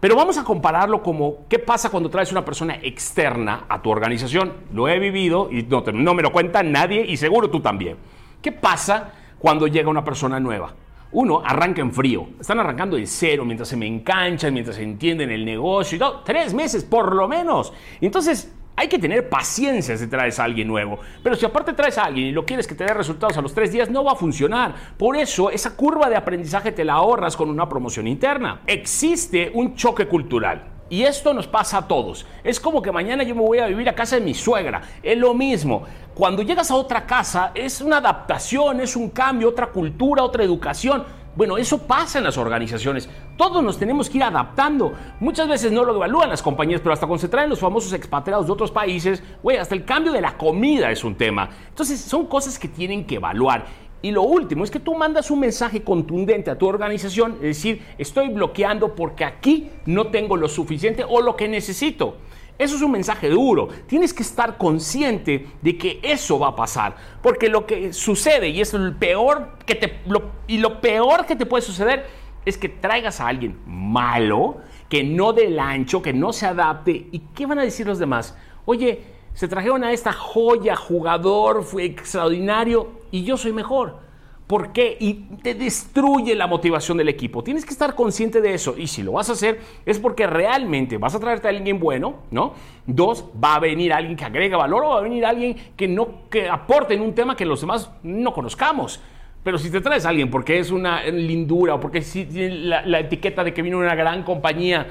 Pero 0.00 0.14
vamos 0.14 0.36
a 0.36 0.44
compararlo 0.44 1.02
como 1.02 1.46
qué 1.48 1.58
pasa 1.58 1.90
cuando 1.90 2.10
traes 2.10 2.30
una 2.30 2.44
persona 2.44 2.76
externa 2.82 3.64
a 3.68 3.80
tu 3.80 3.90
organización. 3.90 4.52
Lo 4.72 4.88
he 4.88 4.98
vivido 4.98 5.48
y 5.50 5.62
no, 5.62 5.82
no 5.92 6.14
me 6.14 6.22
lo 6.22 6.32
cuenta 6.32 6.62
nadie 6.62 7.04
y 7.06 7.16
seguro 7.16 7.48
tú 7.48 7.60
también. 7.60 7.96
¿Qué 8.42 8.52
pasa 8.52 9.12
cuando 9.38 9.66
llega 9.66 9.88
una 9.88 10.04
persona 10.04 10.38
nueva? 10.38 10.74
Uno 11.12 11.40
arranca 11.44 11.80
en 11.80 11.92
frío, 11.92 12.28
están 12.38 12.60
arrancando 12.60 12.96
de 12.96 13.06
cero 13.06 13.44
mientras 13.44 13.68
se 13.68 13.76
me 13.76 13.86
enganchan, 13.86 14.52
mientras 14.52 14.78
entienden 14.78 15.30
el 15.30 15.44
negocio 15.44 15.96
y 15.96 15.98
todo. 15.98 16.20
Tres 16.24 16.52
meses 16.52 16.84
por 16.84 17.14
lo 17.14 17.26
menos. 17.26 17.72
Entonces, 18.00 18.52
hay 18.76 18.88
que 18.88 18.98
tener 18.98 19.28
paciencia 19.28 19.96
si 19.96 20.06
traes 20.06 20.38
a 20.38 20.44
alguien 20.44 20.68
nuevo. 20.68 20.98
Pero 21.22 21.34
si 21.34 21.46
aparte 21.46 21.72
traes 21.72 21.96
a 21.96 22.04
alguien 22.04 22.26
y 22.28 22.32
lo 22.32 22.44
quieres 22.44 22.66
que 22.66 22.74
te 22.74 22.84
dé 22.84 22.92
resultados 22.92 23.36
a 23.38 23.40
los 23.42 23.54
tres 23.54 23.72
días, 23.72 23.90
no 23.90 24.04
va 24.04 24.12
a 24.12 24.16
funcionar. 24.16 24.74
Por 24.98 25.16
eso, 25.16 25.50
esa 25.50 25.74
curva 25.74 26.10
de 26.10 26.16
aprendizaje 26.16 26.72
te 26.72 26.84
la 26.84 26.94
ahorras 26.94 27.36
con 27.36 27.48
una 27.48 27.68
promoción 27.68 28.06
interna. 28.06 28.60
Existe 28.66 29.50
un 29.54 29.74
choque 29.74 30.06
cultural. 30.06 30.72
Y 30.88 31.02
esto 31.02 31.34
nos 31.34 31.48
pasa 31.48 31.78
a 31.78 31.88
todos. 31.88 32.26
Es 32.44 32.60
como 32.60 32.80
que 32.80 32.92
mañana 32.92 33.24
yo 33.24 33.34
me 33.34 33.40
voy 33.40 33.58
a 33.58 33.66
vivir 33.66 33.88
a 33.88 33.94
casa 33.94 34.16
de 34.16 34.22
mi 34.22 34.34
suegra. 34.34 34.82
Es 35.02 35.18
lo 35.18 35.34
mismo. 35.34 35.82
Cuando 36.14 36.42
llegas 36.42 36.70
a 36.70 36.76
otra 36.76 37.06
casa 37.06 37.50
es 37.54 37.80
una 37.80 37.96
adaptación, 37.96 38.80
es 38.80 38.94
un 38.94 39.10
cambio, 39.10 39.48
otra 39.48 39.66
cultura, 39.68 40.22
otra 40.22 40.44
educación. 40.44 41.04
Bueno, 41.36 41.58
eso 41.58 41.86
pasa 41.86 42.16
en 42.16 42.24
las 42.24 42.38
organizaciones. 42.38 43.10
Todos 43.36 43.62
nos 43.62 43.78
tenemos 43.78 44.08
que 44.08 44.16
ir 44.16 44.24
adaptando. 44.24 44.94
Muchas 45.20 45.46
veces 45.46 45.70
no 45.70 45.84
lo 45.84 45.94
evalúan 45.94 46.30
las 46.30 46.42
compañías, 46.42 46.80
pero 46.80 46.94
hasta 46.94 47.06
cuando 47.06 47.20
se 47.20 47.28
traen 47.28 47.50
los 47.50 47.60
famosos 47.60 47.92
expatriados 47.92 48.46
de 48.46 48.52
otros 48.52 48.70
países, 48.70 49.22
güey, 49.42 49.58
hasta 49.58 49.74
el 49.74 49.84
cambio 49.84 50.12
de 50.12 50.22
la 50.22 50.38
comida 50.38 50.90
es 50.90 51.04
un 51.04 51.14
tema. 51.14 51.50
Entonces, 51.68 52.00
son 52.00 52.26
cosas 52.26 52.58
que 52.58 52.68
tienen 52.68 53.04
que 53.04 53.16
evaluar. 53.16 53.66
Y 54.00 54.12
lo 54.12 54.22
último 54.22 54.64
es 54.64 54.70
que 54.70 54.80
tú 54.80 54.94
mandas 54.94 55.30
un 55.30 55.40
mensaje 55.40 55.82
contundente 55.82 56.50
a 56.50 56.56
tu 56.56 56.66
organización, 56.66 57.38
decir, 57.40 57.82
estoy 57.98 58.28
bloqueando 58.28 58.94
porque 58.94 59.24
aquí 59.24 59.68
no 59.84 60.06
tengo 60.06 60.38
lo 60.38 60.48
suficiente 60.48 61.04
o 61.06 61.20
lo 61.20 61.36
que 61.36 61.48
necesito. 61.48 62.16
Eso 62.58 62.76
es 62.76 62.82
un 62.82 62.90
mensaje 62.90 63.28
duro. 63.28 63.68
Tienes 63.86 64.14
que 64.14 64.22
estar 64.22 64.56
consciente 64.56 65.46
de 65.60 65.76
que 65.76 66.00
eso 66.02 66.38
va 66.38 66.48
a 66.48 66.56
pasar. 66.56 66.96
Porque 67.22 67.48
lo 67.48 67.66
que 67.66 67.92
sucede, 67.92 68.48
y 68.48 68.60
es 68.60 68.72
lo 68.72 68.98
peor 68.98 69.58
que 69.66 69.74
te, 69.74 70.00
y 70.46 70.58
lo 70.58 70.80
peor 70.80 71.26
que 71.26 71.36
te 71.36 71.44
puede 71.44 71.62
suceder, 71.62 72.06
es 72.46 72.56
que 72.56 72.68
traigas 72.68 73.20
a 73.20 73.28
alguien 73.28 73.58
malo, 73.66 74.58
que 74.88 75.04
no 75.04 75.32
del 75.32 75.58
ancho, 75.58 76.00
que 76.00 76.12
no 76.12 76.32
se 76.32 76.46
adapte. 76.46 77.08
¿Y 77.12 77.20
qué 77.34 77.44
van 77.44 77.58
a 77.58 77.62
decir 77.62 77.86
los 77.86 77.98
demás? 77.98 78.36
Oye, 78.64 79.02
se 79.34 79.48
trajeron 79.48 79.84
a 79.84 79.92
esta 79.92 80.12
joya, 80.12 80.76
jugador, 80.76 81.62
fue 81.62 81.84
extraordinario, 81.84 82.90
y 83.10 83.24
yo 83.24 83.36
soy 83.36 83.52
mejor. 83.52 84.05
¿Por 84.46 84.72
qué? 84.72 84.96
Y 85.00 85.14
te 85.42 85.54
destruye 85.54 86.36
la 86.36 86.46
motivación 86.46 86.96
del 86.98 87.08
equipo. 87.08 87.42
Tienes 87.42 87.64
que 87.64 87.72
estar 87.72 87.96
consciente 87.96 88.40
de 88.40 88.54
eso. 88.54 88.76
Y 88.78 88.86
si 88.86 89.02
lo 89.02 89.12
vas 89.12 89.28
a 89.28 89.32
hacer 89.32 89.58
es 89.84 89.98
porque 89.98 90.26
realmente 90.26 90.98
vas 90.98 91.16
a 91.16 91.20
traerte 91.20 91.48
a 91.48 91.50
alguien 91.50 91.80
bueno, 91.80 92.22
¿no? 92.30 92.54
Dos, 92.86 93.24
va 93.42 93.56
a 93.56 93.58
venir 93.58 93.92
alguien 93.92 94.16
que 94.16 94.24
agrega 94.24 94.56
valor 94.56 94.84
o 94.84 94.88
va 94.90 94.98
a 94.98 95.02
venir 95.02 95.26
alguien 95.26 95.56
que 95.76 95.88
no 95.88 96.28
que 96.30 96.48
aporte 96.48 96.94
en 96.94 97.00
un 97.00 97.12
tema 97.12 97.34
que 97.34 97.44
los 97.44 97.60
demás 97.60 97.90
no 98.04 98.32
conozcamos. 98.32 99.00
Pero 99.42 99.58
si 99.58 99.68
te 99.68 99.80
traes 99.80 100.06
a 100.06 100.10
alguien 100.10 100.30
porque 100.30 100.60
es 100.60 100.70
una 100.70 101.02
lindura 101.04 101.74
o 101.74 101.80
porque 101.80 102.00
tiene 102.00 102.50
la, 102.50 102.86
la 102.86 103.00
etiqueta 103.00 103.42
de 103.42 103.52
que 103.52 103.62
viene 103.62 103.76
una 103.76 103.96
gran 103.96 104.22
compañía 104.22 104.86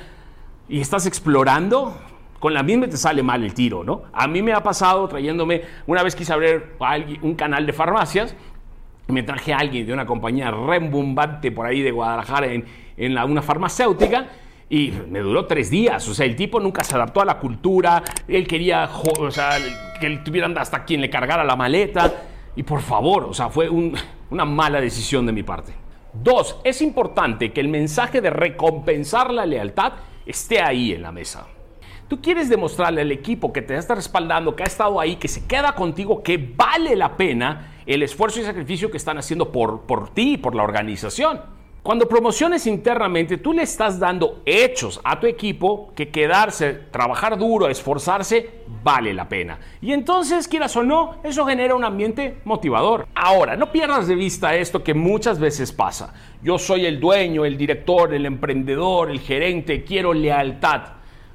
y 0.68 0.82
estás 0.82 1.06
explorando, 1.06 1.96
con 2.40 2.54
la 2.54 2.62
misma 2.62 2.88
te 2.88 2.98
sale 2.98 3.24
mal 3.24 3.42
el 3.44 3.54
tiro, 3.54 3.86
¿no? 3.86 4.04
A 4.12 4.28
mí 4.28 4.42
me 4.42 4.52
ha 4.52 4.62
pasado 4.62 5.08
trayéndome, 5.08 5.62
una 5.88 6.04
vez 6.04 6.14
quise 6.14 6.34
abrir 6.34 6.74
un 7.22 7.36
canal 7.36 7.66
de 7.66 7.72
farmacias 7.72 8.36
me 9.08 9.24
traje 9.24 9.54
a 9.54 9.58
alguien 9.58 9.86
de 9.86 9.94
una 9.94 10.06
compañía 10.06 10.52
rembumbante 10.52 11.52
por 11.52 11.66
ahí 11.66 11.82
de 11.82 11.92
Guadalajara 11.92 12.48
en, 12.48 12.66
en 12.98 13.18
una 13.18 13.42
farmacéutica 13.42 14.28
y 14.70 14.92
me 15.10 15.20
duró 15.20 15.46
tres 15.46 15.70
días. 15.70 16.08
O 16.08 16.14
sea, 16.14 16.26
el 16.26 16.36
tipo 16.36 16.60
nunca 16.60 16.84
se 16.84 16.96
adaptó 16.96 17.22
a 17.22 17.26
la 17.26 17.40
cultura, 17.40 18.04
él 18.28 18.48
quería 18.48 18.90
o 19.20 19.32
sea, 19.32 19.58
que 20.00 20.10
tuvieran 20.18 20.58
hasta 20.58 20.84
quien 20.84 21.02
le 21.02 21.10
cargara 21.10 21.44
la 21.44 21.56
maleta. 21.56 22.14
Y 22.56 22.64
por 22.64 22.82
favor, 22.82 23.26
o 23.26 23.34
sea, 23.34 23.50
fue 23.50 23.70
una 23.70 24.46
mala 24.46 24.80
decisión 24.80 25.26
de 25.26 25.32
mi 25.34 25.44
parte. 25.44 25.74
Dos, 26.14 26.60
es 26.64 26.82
importante 26.82 27.52
que 27.52 27.60
el 27.60 27.68
mensaje 27.68 28.22
de 28.22 28.30
recompensar 28.30 29.32
la 29.34 29.46
lealtad 29.46 29.94
esté 30.26 30.62
ahí 30.62 30.94
en 30.94 31.02
la 31.02 31.12
mesa. 31.12 31.48
Tú 32.08 32.22
quieres 32.22 32.50
demostrarle 32.50 33.02
al 33.02 33.12
equipo 33.12 33.52
que 33.52 33.62
te 33.62 33.76
está 33.76 33.96
respaldando, 33.96 34.56
que 34.56 34.64
ha 34.64 34.68
estado 34.68 35.00
ahí, 35.00 35.18
que 35.18 35.28
se 35.28 35.46
queda 35.46 35.74
contigo, 35.74 36.24
que 36.24 36.38
vale 36.38 36.96
la 36.96 37.18
pena 37.18 37.75
el 37.86 38.04
esfuerzo 38.04 38.40
y 38.40 38.44
sacrificio 38.44 38.92
que 38.92 38.98
están 38.98 39.18
haciendo 39.18 39.52
por, 39.52 39.82
por 39.82 40.10
ti 40.10 40.34
y 40.34 40.38
por 40.38 40.56
la 40.56 40.64
organización. 40.64 41.42
Cuando 41.86 42.10
promociones 42.10 42.66
internamente, 42.66 43.38
tú 43.38 43.54
le 43.54 43.62
estás 43.62 44.00
dando 44.00 44.42
hechos 44.44 45.00
a 45.04 45.20
tu 45.20 45.28
equipo 45.28 45.94
que 45.96 46.10
quedarse, 46.10 46.74
trabajar 46.74 47.38
duro, 47.38 47.70
esforzarse, 47.70 48.64
vale 48.84 49.14
la 49.14 49.30
pena. 49.30 49.60
Y 49.84 49.94
entonces, 49.94 50.48
quieras 50.48 50.76
o 50.78 50.84
no, 50.84 51.18
eso 51.24 51.46
genera 51.46 51.76
un 51.76 51.84
ambiente 51.84 52.40
motivador. 52.44 53.08
Ahora, 53.14 53.56
no 53.56 53.72
pierdas 53.72 54.08
de 54.08 54.16
vista 54.16 54.56
esto 54.56 54.84
que 54.84 54.96
muchas 54.96 55.38
veces 55.38 55.72
pasa. 55.72 56.12
Yo 56.42 56.58
soy 56.58 56.88
el 56.88 57.00
dueño, 57.00 57.46
el 57.46 57.56
director, 57.56 58.16
el 58.16 58.26
emprendedor, 58.26 59.12
el 59.12 59.20
gerente, 59.20 59.84
quiero 59.84 60.12
lealtad. 60.12 60.82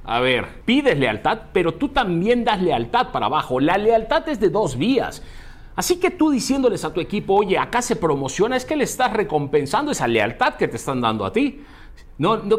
A 0.03 0.19
ver, 0.19 0.63
pides 0.65 0.97
lealtad, 0.99 1.43
pero 1.53 1.75
tú 1.75 1.87
también 1.89 2.43
das 2.43 2.61
lealtad 2.61 3.13
para 3.13 3.27
abajo. 3.27 3.61
La 3.61 3.77
lealtad 3.77 4.27
es 4.27 4.41
de 4.41 4.49
dos 4.49 4.77
vías. 4.77 5.23
Así 5.75 5.99
que 5.99 6.11
tú 6.11 6.29
diciéndoles 6.29 6.83
a 6.83 6.93
tu 6.93 6.99
equipo, 6.99 7.33
oye, 7.33 7.57
acá 7.57 7.81
se 7.81 7.95
promociona, 7.95 8.57
es 8.57 8.65
que 8.65 8.75
le 8.75 8.83
estás 8.83 9.13
recompensando 9.13 9.91
esa 9.91 10.07
lealtad 10.07 10.55
que 10.55 10.67
te 10.67 10.75
están 10.75 11.01
dando 11.01 11.25
a 11.25 11.31
ti. 11.31 11.63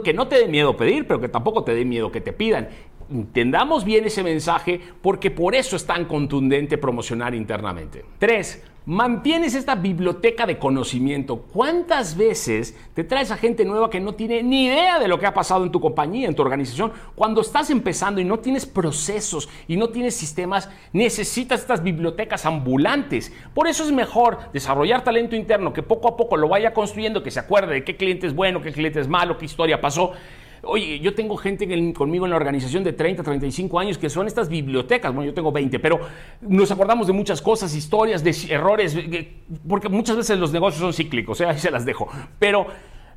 Que 0.02 0.12
no 0.12 0.28
te 0.28 0.36
dé 0.36 0.48
miedo 0.48 0.76
pedir, 0.76 1.06
pero 1.06 1.20
que 1.20 1.28
tampoco 1.28 1.62
te 1.62 1.74
dé 1.74 1.84
miedo 1.84 2.10
que 2.10 2.20
te 2.20 2.32
pidan. 2.32 2.68
Entendamos 3.12 3.84
bien 3.84 4.06
ese 4.06 4.22
mensaje 4.22 4.80
porque 5.02 5.30
por 5.30 5.54
eso 5.54 5.76
es 5.76 5.84
tan 5.84 6.06
contundente 6.06 6.78
promocionar 6.78 7.34
internamente. 7.34 8.04
Tres, 8.18 8.62
Mantienes 8.84 9.54
esta 9.54 9.76
biblioteca 9.76 10.44
de 10.44 10.58
conocimiento. 10.58 11.42
¿Cuántas 11.52 12.16
veces 12.16 12.76
te 12.94 13.04
traes 13.04 13.30
a 13.30 13.36
gente 13.36 13.64
nueva 13.64 13.88
que 13.88 14.00
no 14.00 14.16
tiene 14.16 14.42
ni 14.42 14.64
idea 14.64 14.98
de 14.98 15.06
lo 15.06 15.20
que 15.20 15.26
ha 15.26 15.32
pasado 15.32 15.64
en 15.64 15.70
tu 15.70 15.80
compañía, 15.80 16.26
en 16.26 16.34
tu 16.34 16.42
organización? 16.42 16.90
Cuando 17.14 17.42
estás 17.42 17.70
empezando 17.70 18.20
y 18.20 18.24
no 18.24 18.40
tienes 18.40 18.66
procesos 18.66 19.48
y 19.68 19.76
no 19.76 19.90
tienes 19.90 20.16
sistemas, 20.16 20.68
necesitas 20.92 21.60
estas 21.60 21.80
bibliotecas 21.84 22.44
ambulantes. 22.44 23.32
Por 23.54 23.68
eso 23.68 23.84
es 23.84 23.92
mejor 23.92 24.38
desarrollar 24.52 25.04
talento 25.04 25.36
interno 25.36 25.72
que 25.72 25.84
poco 25.84 26.08
a 26.08 26.16
poco 26.16 26.36
lo 26.36 26.48
vaya 26.48 26.74
construyendo, 26.74 27.22
que 27.22 27.30
se 27.30 27.38
acuerde 27.38 27.74
de 27.74 27.84
qué 27.84 27.96
cliente 27.96 28.26
es 28.26 28.34
bueno, 28.34 28.62
qué 28.62 28.72
cliente 28.72 28.98
es 28.98 29.06
malo, 29.06 29.38
qué 29.38 29.44
historia 29.44 29.80
pasó 29.80 30.12
Oye, 30.64 31.00
yo 31.00 31.12
tengo 31.14 31.36
gente 31.36 31.66
conmigo 31.92 32.24
en 32.24 32.30
la 32.30 32.36
organización 32.36 32.84
de 32.84 32.92
30, 32.92 33.24
35 33.24 33.78
años 33.80 33.98
que 33.98 34.08
son 34.08 34.28
estas 34.28 34.48
bibliotecas. 34.48 35.12
Bueno, 35.12 35.28
yo 35.28 35.34
tengo 35.34 35.50
20, 35.50 35.80
pero 35.80 35.98
nos 36.40 36.70
acordamos 36.70 37.08
de 37.08 37.12
muchas 37.12 37.42
cosas, 37.42 37.74
historias, 37.74 38.22
errores, 38.48 38.96
porque 39.68 39.88
muchas 39.88 40.16
veces 40.16 40.38
los 40.38 40.52
negocios 40.52 40.80
son 40.80 40.92
cíclicos, 40.92 41.40
¿eh? 41.40 41.46
ahí 41.46 41.58
se 41.58 41.70
las 41.70 41.84
dejo. 41.84 42.08
Pero 42.38 42.66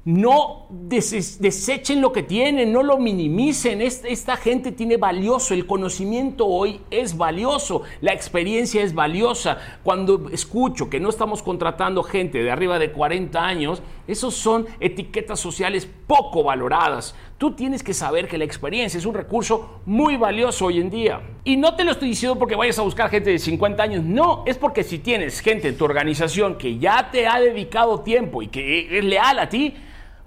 no 0.05 0.67
desechen 0.69 1.99
lo 1.99 2.11
que 2.11 2.21
tienen, 2.21 2.71
no 2.71 2.83
lo 2.83 2.99
minimicen. 2.99 3.81
Esta 3.81 4.37
gente 4.37 4.71
tiene 4.71 4.97
valioso, 4.97 5.55
el 5.55 5.65
conocimiento 5.65 6.45
hoy 6.45 6.79
es 6.91 7.17
valioso, 7.17 7.81
la 8.01 8.13
experiencia 8.13 8.83
es 8.83 8.93
valiosa. 8.93 9.57
Cuando 9.83 10.29
escucho 10.29 10.91
que 10.91 10.99
no 10.99 11.09
estamos 11.09 11.41
contratando 11.41 12.03
gente 12.03 12.43
de 12.43 12.51
arriba 12.51 12.77
de 12.77 12.91
40 12.91 13.43
años, 13.43 13.81
esos 14.07 14.35
son 14.35 14.67
etiquetas 14.79 15.39
sociales 15.39 15.89
poco 16.05 16.43
valoradas. 16.43 17.15
Tú 17.37 17.51
tienes 17.51 17.83
que 17.83 17.93
saber 17.93 18.29
que 18.29 18.37
la 18.37 18.45
experiencia 18.45 18.97
es 18.97 19.05
un 19.05 19.13
recurso 19.13 19.81
muy 19.85 20.15
valioso 20.15 20.67
hoy 20.67 20.79
en 20.79 20.89
día. 20.89 21.21
Y 21.43 21.57
no 21.57 21.75
te 21.75 21.83
lo 21.83 21.91
estoy 21.91 22.09
diciendo 22.09 22.39
porque 22.39 22.55
vayas 22.55 22.79
a 22.79 22.83
buscar 22.83 23.09
gente 23.09 23.29
de 23.29 23.39
50 23.39 23.83
años, 23.83 24.03
no, 24.05 24.43
es 24.45 24.57
porque 24.57 24.85
si 24.85 24.99
tienes 24.99 25.41
gente 25.41 25.67
en 25.67 25.77
tu 25.77 25.83
organización 25.83 26.57
que 26.57 26.77
ya 26.77 27.11
te 27.11 27.27
ha 27.27 27.41
dedicado 27.41 27.99
tiempo 27.99 28.41
y 28.41 28.47
que 28.47 28.97
es 28.97 29.03
leal 29.03 29.39
a 29.39 29.49
ti, 29.49 29.73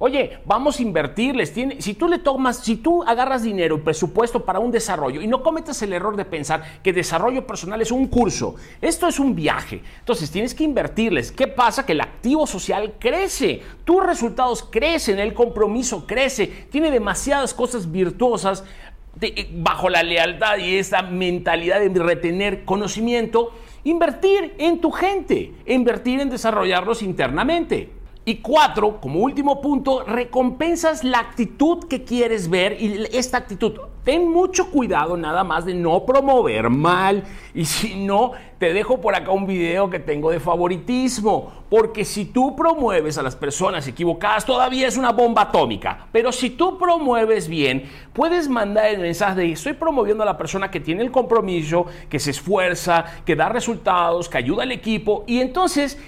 Oye, 0.01 0.39
vamos 0.45 0.79
a 0.79 0.83
invertirles. 0.83 1.53
si 1.79 1.95
tú 1.95 2.09
le 2.09 2.19
tomas, 2.19 2.59
si 2.59 2.77
tú 2.77 3.03
agarras 3.03 3.43
dinero 3.43 3.77
y 3.77 3.81
presupuesto 3.81 4.45
para 4.45 4.61
un 4.61 4.71
desarrollo 4.71 5.21
y 5.21 5.27
no 5.27 5.43
cometas 5.43 5.83
el 5.83 5.93
error 5.93 6.17
de 6.17 6.25
pensar 6.25 6.63
que 6.85 6.93
desarrollo 6.93 7.45
personal 7.45 7.83
es 7.83 7.91
un 7.91 8.07
curso, 8.07 8.55
esto 8.81 9.09
es 9.09 9.19
un 9.19 9.35
viaje. 9.35 9.83
Entonces 9.99 10.31
tienes 10.31 10.55
que 10.55 10.63
invertirles. 10.63 11.33
¿Qué 11.33 11.49
pasa? 11.49 11.85
Que 11.85 11.93
el 11.93 12.01
activo 12.01 12.47
social 12.47 12.95
crece, 13.01 13.61
tus 13.85 14.05
resultados 14.05 14.63
crecen, 14.63 15.19
el 15.19 15.35
compromiso 15.35 16.07
crece, 16.07 16.47
tiene 16.71 16.93
demasiadas 16.93 17.53
cosas 17.53 17.91
virtuosas 17.91 18.63
eh, 19.21 19.49
bajo 19.53 19.89
la 19.89 20.05
lealtad 20.05 20.59
y 20.59 20.77
esa 20.77 21.03
mentalidad 21.03 21.81
de 21.81 21.89
retener 21.99 22.65
conocimiento. 22.65 23.51
Invertir 23.83 24.55
en 24.59 24.81
tu 24.81 24.93
gente, 24.93 25.55
invertir 25.67 26.21
en 26.21 26.31
desarrollarlos 26.31 27.03
internamente. 27.03 27.98
Y 28.29 28.43
cuatro, 28.43 29.01
como 29.01 29.21
último 29.21 29.63
punto, 29.63 30.05
recompensas 30.05 31.03
la 31.03 31.19
actitud 31.19 31.85
que 31.89 32.05
quieres 32.05 32.51
ver 32.51 32.77
y 32.79 33.07
esta 33.11 33.39
actitud. 33.39 33.73
Ten 34.05 34.31
mucho 34.31 34.71
cuidado 34.71 35.17
nada 35.17 35.45
más 35.45 35.65
de 35.65 35.73
no 35.73 36.05
promover 36.05 36.69
mal. 36.69 37.25
Y 37.55 37.65
si 37.65 37.95
no, 37.95 38.33
te 38.59 38.75
dejo 38.75 39.01
por 39.01 39.15
acá 39.15 39.31
un 39.31 39.47
video 39.47 39.89
que 39.89 39.99
tengo 39.99 40.31
de 40.31 40.41
favoritismo. 40.41 41.53
Porque 41.71 42.05
si 42.05 42.27
tú 42.27 42.55
promueves 42.55 43.17
a 43.17 43.23
las 43.23 43.35
personas 43.35 43.89
equivocadas, 43.89 44.45
todavía 44.45 44.89
es 44.89 44.99
una 44.99 45.13
bomba 45.13 45.43
atómica. 45.43 46.09
Pero 46.13 46.31
si 46.31 46.51
tú 46.51 46.77
promueves 46.77 47.49
bien, 47.49 47.85
puedes 48.13 48.47
mandar 48.47 48.89
el 48.89 49.01
mensaje 49.01 49.41
de 49.41 49.53
estoy 49.53 49.73
promoviendo 49.73 50.23
a 50.23 50.27
la 50.27 50.37
persona 50.37 50.71
que 50.71 50.81
tiene 50.81 51.03
el 51.03 51.11
compromiso, 51.11 51.87
que 52.11 52.19
se 52.19 52.33
esfuerza, 52.33 53.05
que 53.25 53.37
da 53.37 53.49
resultados, 53.49 54.29
que 54.29 54.37
ayuda 54.37 54.65
al 54.65 54.73
equipo. 54.73 55.25
Y 55.27 55.41
entonces 55.41 55.99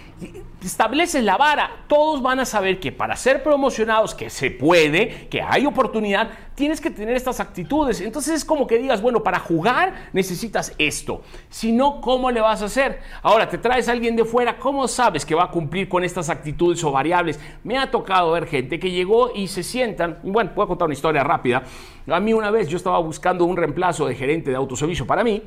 estableces 0.65 1.25
la 1.25 1.37
vara, 1.37 1.85
todos 1.89 2.23
van 2.23 2.41
a 2.41 2.45
saber 2.45 2.81
que 2.81 2.93
para 2.93 3.17
ser 3.17 3.43
promocionados, 3.43 4.15
que 4.15 4.31
se 4.31 4.50
puede, 4.50 5.29
que 5.29 5.43
hay 5.43 5.67
oportunidad, 5.67 6.31
tienes 6.55 6.81
que 6.81 6.91
tener 6.91 7.17
estas 7.17 7.41
actitudes. 7.41 8.00
Entonces 8.00 8.35
es 8.35 8.45
como 8.45 8.67
que 8.67 8.79
digas, 8.79 9.00
bueno, 9.00 9.23
para 9.23 9.39
jugar 9.39 10.09
necesitas 10.12 10.75
esto. 10.79 11.23
Si 11.49 11.73
no, 11.73 12.00
¿cómo 12.00 12.31
le 12.31 12.41
vas 12.41 12.62
a 12.62 12.67
hacer? 12.67 13.00
Ahora, 13.23 13.49
te 13.49 13.59
traes 13.59 13.89
a 13.89 13.93
alguien 13.93 14.17
de 14.17 14.25
fuera, 14.25 14.59
¿cómo 14.59 14.87
sabes 14.89 15.25
que 15.25 15.35
va 15.35 15.45
a 15.45 15.50
cumplir 15.50 15.89
con 15.89 16.05
estas 16.05 16.29
actitudes 16.29 16.83
o 16.85 16.93
variables? 16.93 17.41
Me 17.65 17.79
ha 17.79 17.91
tocado 17.91 18.33
ver 18.33 18.47
gente 18.47 18.79
que 18.79 18.91
llegó 18.91 19.33
y 19.35 19.49
se 19.49 19.62
sientan, 19.62 20.19
bueno, 20.23 20.53
puedo 20.55 20.69
contar 20.69 20.87
una 20.87 20.95
historia 20.95 21.25
rápida. 21.25 21.62
A 22.07 22.21
mí 22.21 22.33
una 22.33 22.50
vez 22.50 22.69
yo 22.69 22.77
estaba 22.77 22.99
buscando 22.99 23.45
un 23.45 23.57
reemplazo 23.57 24.07
de 24.07 24.15
gerente 24.15 24.50
de 24.50 24.57
autoservicio 24.57 25.07
para 25.07 25.25
mí 25.25 25.43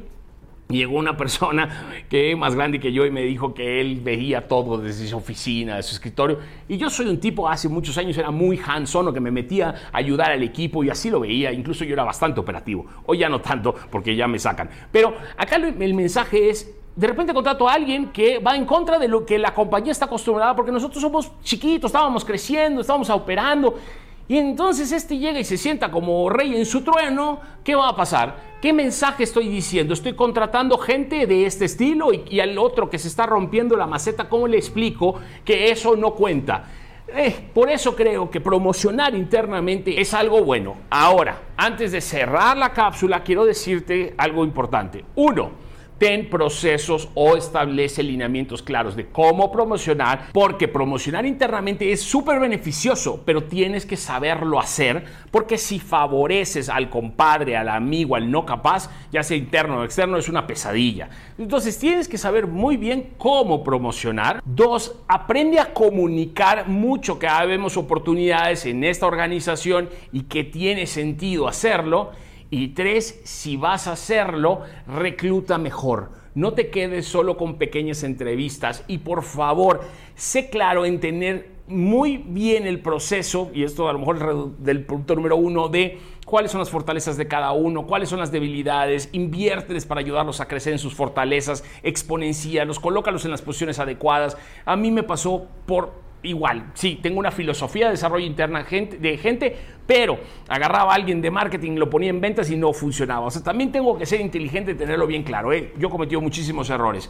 llegó 0.77 0.97
una 0.97 1.17
persona 1.17 2.05
que 2.09 2.31
es 2.31 2.37
más 2.37 2.55
grande 2.55 2.79
que 2.79 2.91
yo 2.91 3.05
y 3.05 3.11
me 3.11 3.21
dijo 3.21 3.53
que 3.53 3.81
él 3.81 4.01
veía 4.03 4.47
todo 4.47 4.77
desde 4.77 5.07
su 5.07 5.17
oficina, 5.17 5.75
de 5.77 5.83
su 5.83 5.93
escritorio. 5.93 6.39
Y 6.67 6.77
yo 6.77 6.89
soy 6.89 7.07
un 7.07 7.19
tipo, 7.19 7.47
hace 7.47 7.69
muchos 7.69 7.97
años 7.97 8.17
era 8.17 8.31
muy 8.31 8.59
hands-on, 8.63 9.13
que 9.13 9.19
me 9.19 9.31
metía 9.31 9.75
a 9.91 9.97
ayudar 9.97 10.31
al 10.31 10.43
equipo 10.43 10.83
y 10.83 10.89
así 10.89 11.09
lo 11.09 11.19
veía. 11.19 11.51
Incluso 11.51 11.83
yo 11.85 11.93
era 11.93 12.03
bastante 12.03 12.39
operativo. 12.39 12.85
Hoy 13.05 13.19
ya 13.19 13.29
no 13.29 13.41
tanto 13.41 13.73
porque 13.91 14.15
ya 14.15 14.27
me 14.27 14.39
sacan. 14.39 14.69
Pero 14.91 15.15
acá 15.37 15.55
el 15.57 15.93
mensaje 15.93 16.49
es, 16.49 16.73
de 16.95 17.07
repente 17.07 17.33
contrato 17.33 17.67
a 17.67 17.73
alguien 17.73 18.11
que 18.11 18.39
va 18.39 18.55
en 18.55 18.65
contra 18.65 18.99
de 18.99 19.07
lo 19.07 19.25
que 19.25 19.37
la 19.39 19.53
compañía 19.53 19.91
está 19.91 20.05
acostumbrada 20.05 20.55
porque 20.55 20.71
nosotros 20.71 21.01
somos 21.01 21.31
chiquitos, 21.43 21.89
estábamos 21.89 22.23
creciendo, 22.23 22.81
estábamos 22.81 23.09
operando 23.09 23.79
y 24.27 24.37
entonces 24.37 24.91
este 24.91 25.17
llega 25.17 25.39
y 25.39 25.43
se 25.43 25.57
sienta 25.57 25.91
como 25.91 26.29
rey 26.29 26.55
en 26.55 26.65
su 26.65 26.81
trueno. 26.81 27.39
¿Qué 27.63 27.75
va 27.75 27.89
a 27.89 27.95
pasar? 27.95 28.53
¿Qué 28.61 28.71
mensaje 28.71 29.23
estoy 29.23 29.49
diciendo? 29.49 29.93
¿Estoy 29.93 30.13
contratando 30.13 30.77
gente 30.77 31.27
de 31.27 31.45
este 31.45 31.65
estilo 31.65 32.11
y, 32.13 32.39
al 32.39 32.57
otro 32.57 32.89
que 32.89 32.97
se 32.97 33.09
está 33.09 33.25
rompiendo 33.25 33.75
la 33.75 33.85
maceta? 33.85 34.29
¿Cómo 34.29 34.47
le 34.47 34.57
explico 34.57 35.15
que 35.43 35.69
eso 35.69 35.97
no 35.97 36.11
cuenta? 36.11 36.63
Eh, 37.09 37.49
por 37.53 37.69
eso 37.69 37.95
creo 37.95 38.29
que 38.31 38.39
promocionar 38.39 39.13
internamente 39.13 39.99
es 39.99 40.13
algo 40.13 40.41
bueno. 40.41 40.75
Ahora, 40.89 41.41
antes 41.57 41.91
de 41.91 41.99
cerrar 41.99 42.55
la 42.55 42.71
cápsula, 42.71 43.23
quiero 43.23 43.43
decirte 43.43 44.13
algo 44.17 44.45
importante. 44.45 45.03
Uno, 45.15 45.51
ten 45.97 46.29
procesos 46.29 47.09
o 47.13 47.35
establece 47.35 48.03
lineamientos 48.03 48.61
claros 48.61 48.95
de 48.95 49.07
cómo 49.07 49.51
promocionar, 49.51 50.27
porque 50.31 50.67
promocionar 50.67 51.25
internamente 51.25 51.91
es 51.91 52.01
súper 52.01 52.39
beneficioso, 52.39 53.21
pero 53.25 53.43
tienes 53.43 53.85
que 53.85 53.97
saberlo 53.97 54.59
hacer, 54.59 55.05
porque 55.31 55.57
si 55.57 55.79
favoreces 55.79 56.69
al 56.69 56.89
compadre, 56.89 57.57
al 57.57 57.69
amigo, 57.69 58.15
al 58.15 58.29
no 58.29 58.45
capaz, 58.45 58.89
ya 59.11 59.23
sea 59.23 59.37
interno 59.37 59.79
o 59.79 59.83
externo, 59.83 60.17
es 60.17 60.29
una 60.29 60.47
pesadilla. 60.47 61.09
Entonces 61.37 61.77
tienes 61.77 62.07
que 62.07 62.17
saber 62.17 62.47
muy 62.47 62.77
bien 62.77 63.13
cómo 63.17 63.63
promocionar. 63.63 64.41
Dos, 64.45 64.95
aprende 65.07 65.59
a 65.59 65.73
comunicar 65.73 66.67
mucho 66.67 67.19
que 67.19 67.27
vemos 67.47 67.77
oportunidades 67.77 68.65
en 68.65 68.83
esta 68.83 69.07
organización 69.07 69.89
y 70.11 70.23
que 70.23 70.43
tiene 70.43 70.87
sentido 70.87 71.47
hacerlo. 71.47 72.11
Y 72.55 72.67
tres, 72.67 73.19
si 73.23 73.57
vas 73.57 73.87
a 73.87 73.93
hacerlo, 73.93 74.61
recluta 74.85 75.57
mejor. 75.57 76.11
No 76.35 76.53
te 76.53 76.69
quedes 76.69 77.07
solo 77.07 77.35
con 77.35 77.57
pequeñas 77.57 78.03
entrevistas 78.03 78.83
y 78.87 78.99
por 78.99 79.23
favor, 79.23 79.81
sé 80.13 80.51
claro 80.51 80.85
en 80.85 80.99
tener 80.99 81.49
muy 81.65 82.17
bien 82.17 82.67
el 82.67 82.79
proceso, 82.79 83.49
y 83.55 83.63
esto 83.63 83.89
a 83.89 83.93
lo 83.93 83.97
mejor 83.97 84.55
del 84.59 84.85
punto 84.85 85.15
número 85.15 85.35
uno, 85.35 85.67
de 85.67 85.97
cuáles 86.27 86.51
son 86.51 86.59
las 86.59 86.69
fortalezas 86.69 87.17
de 87.17 87.27
cada 87.27 87.53
uno, 87.53 87.87
cuáles 87.87 88.09
son 88.09 88.19
las 88.19 88.31
debilidades, 88.31 89.09
inviérteles 89.13 89.87
para 89.87 90.01
ayudarlos 90.01 90.39
a 90.39 90.47
crecer 90.47 90.73
en 90.73 90.79
sus 90.79 90.93
fortalezas, 90.93 91.63
exponencialos, 91.81 92.79
colócalos 92.79 93.25
en 93.25 93.31
las 93.31 93.41
posiciones 93.41 93.79
adecuadas. 93.79 94.37
A 94.63 94.75
mí 94.75 94.91
me 94.91 95.01
pasó 95.01 95.47
por 95.65 96.02
igual, 96.23 96.71
sí, 96.73 96.99
tengo 97.01 97.19
una 97.19 97.31
filosofía 97.31 97.85
de 97.85 97.91
desarrollo 97.91 98.25
interna 98.25 98.63
de 98.63 99.17
gente, 99.17 99.55
pero 99.85 100.19
agarraba 100.47 100.91
a 100.93 100.95
alguien 100.95 101.21
de 101.21 101.29
marketing, 101.29 101.73
lo 101.73 101.89
ponía 101.89 102.09
en 102.09 102.21
ventas 102.21 102.49
y 102.49 102.55
no 102.55 102.73
funcionaba. 102.73 103.27
O 103.27 103.31
sea, 103.31 103.43
también 103.43 103.71
tengo 103.71 103.97
que 103.97 104.05
ser 104.05 104.21
inteligente 104.21 104.71
y 104.71 104.75
tenerlo 104.75 105.05
bien 105.05 105.23
claro. 105.23 105.53
¿eh? 105.53 105.73
Yo 105.77 105.87
he 105.87 105.91
cometido 105.91 106.21
muchísimos 106.21 106.69
errores. 106.69 107.09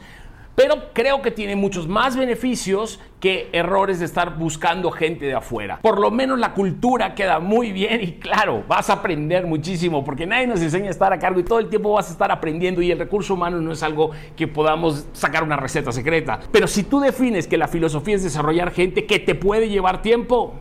Pero 0.56 0.94
creo 0.94 1.22
que 1.22 1.32
tiene 1.32 1.56
muchos 1.56 1.88
más 1.88 2.16
beneficios 2.16 3.00
que 3.20 3.50
errores 3.54 4.00
de 4.00 4.06
estar 4.06 4.38
buscando 4.38 4.92
gente 4.92 5.26
de 5.26 5.34
afuera. 5.34 5.80
Por 5.82 6.00
lo 6.00 6.12
menos 6.12 6.38
la 6.38 6.54
cultura 6.54 7.16
queda 7.16 7.40
muy 7.40 7.72
bien 7.72 8.02
y 8.02 8.12
claro, 8.14 8.64
vas 8.68 8.90
a 8.90 8.94
aprender 8.94 9.48
muchísimo 9.48 10.04
porque 10.04 10.28
nadie 10.28 10.46
nos 10.46 10.62
enseña 10.62 10.88
a 10.88 10.92
estar 10.92 11.12
a 11.12 11.18
cargo 11.18 11.40
y 11.40 11.44
todo 11.44 11.60
el 11.60 11.70
tiempo 11.70 11.94
vas 11.94 12.10
a 12.10 12.12
estar 12.12 12.32
aprendiendo 12.32 12.82
y 12.82 12.92
el 12.92 13.00
recurso 13.00 13.34
humano 13.34 13.60
no 13.62 13.72
es 13.72 13.82
algo 13.82 14.12
que 14.36 14.48
podamos 14.48 15.08
sacar 15.14 15.44
una 15.44 15.56
receta 15.56 15.92
secreta. 15.92 16.40
Pero 16.52 16.68
si 16.68 16.84
tú 16.84 17.00
defines 17.00 17.48
que 17.48 17.58
la 17.58 17.68
filosofía 17.68 18.16
es 18.16 18.24
desarrollar 18.24 18.72
gente 18.72 19.06
que 19.06 19.20
te 19.20 19.34
puede 19.34 19.70
llevar 19.70 20.04
tiempo, 20.04 20.54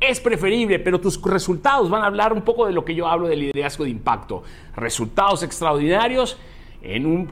es 0.00 0.20
preferible, 0.20 0.78
pero 0.78 1.00
tus 1.00 1.20
resultados 1.22 1.90
van 1.90 2.02
a 2.02 2.06
hablar 2.06 2.32
un 2.32 2.42
poco 2.42 2.66
de 2.66 2.72
lo 2.72 2.84
que 2.84 2.94
yo 2.94 3.08
hablo 3.08 3.26
de 3.26 3.36
liderazgo 3.36 3.84
de 3.84 3.90
impacto. 3.90 4.42
Resultados 4.76 5.42
extraordinarios 5.42 6.38
en 6.84 7.06
un 7.06 7.30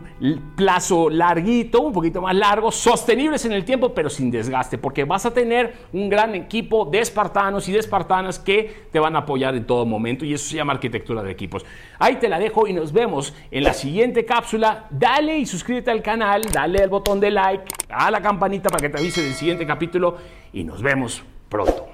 plazo 0.56 1.10
larguito, 1.10 1.80
un 1.80 1.92
poquito 1.92 2.20
más 2.22 2.34
largo, 2.34 2.72
sostenibles 2.72 3.44
en 3.44 3.52
el 3.52 3.64
tiempo, 3.64 3.92
pero 3.94 4.08
sin 4.08 4.30
desgaste, 4.30 4.78
porque 4.78 5.04
vas 5.04 5.26
a 5.26 5.34
tener 5.34 5.74
un 5.92 6.08
gran 6.08 6.34
equipo 6.34 6.84
de 6.86 7.00
espartanos 7.00 7.68
y 7.68 7.72
de 7.72 7.78
espartanas 7.78 8.38
que 8.38 8.86
te 8.90 8.98
van 8.98 9.14
a 9.16 9.20
apoyar 9.20 9.54
en 9.54 9.66
todo 9.66 9.84
momento 9.84 10.24
y 10.24 10.34
eso 10.34 10.48
se 10.48 10.56
llama 10.56 10.72
arquitectura 10.72 11.22
de 11.22 11.30
equipos. 11.30 11.64
Ahí 11.98 12.16
te 12.16 12.28
la 12.28 12.38
dejo 12.38 12.66
y 12.66 12.72
nos 12.72 12.92
vemos 12.92 13.34
en 13.50 13.64
la 13.64 13.74
siguiente 13.74 14.24
cápsula. 14.24 14.86
Dale 14.90 15.38
y 15.38 15.46
suscríbete 15.46 15.90
al 15.90 16.02
canal, 16.02 16.42
dale 16.52 16.82
al 16.82 16.88
botón 16.88 17.20
de 17.20 17.30
like, 17.30 17.64
a 17.88 18.10
la 18.10 18.20
campanita 18.20 18.68
para 18.70 18.80
que 18.80 18.88
te 18.88 18.98
avise 18.98 19.22
del 19.22 19.34
siguiente 19.34 19.66
capítulo 19.66 20.16
y 20.52 20.64
nos 20.64 20.82
vemos 20.82 21.22
pronto. 21.48 21.91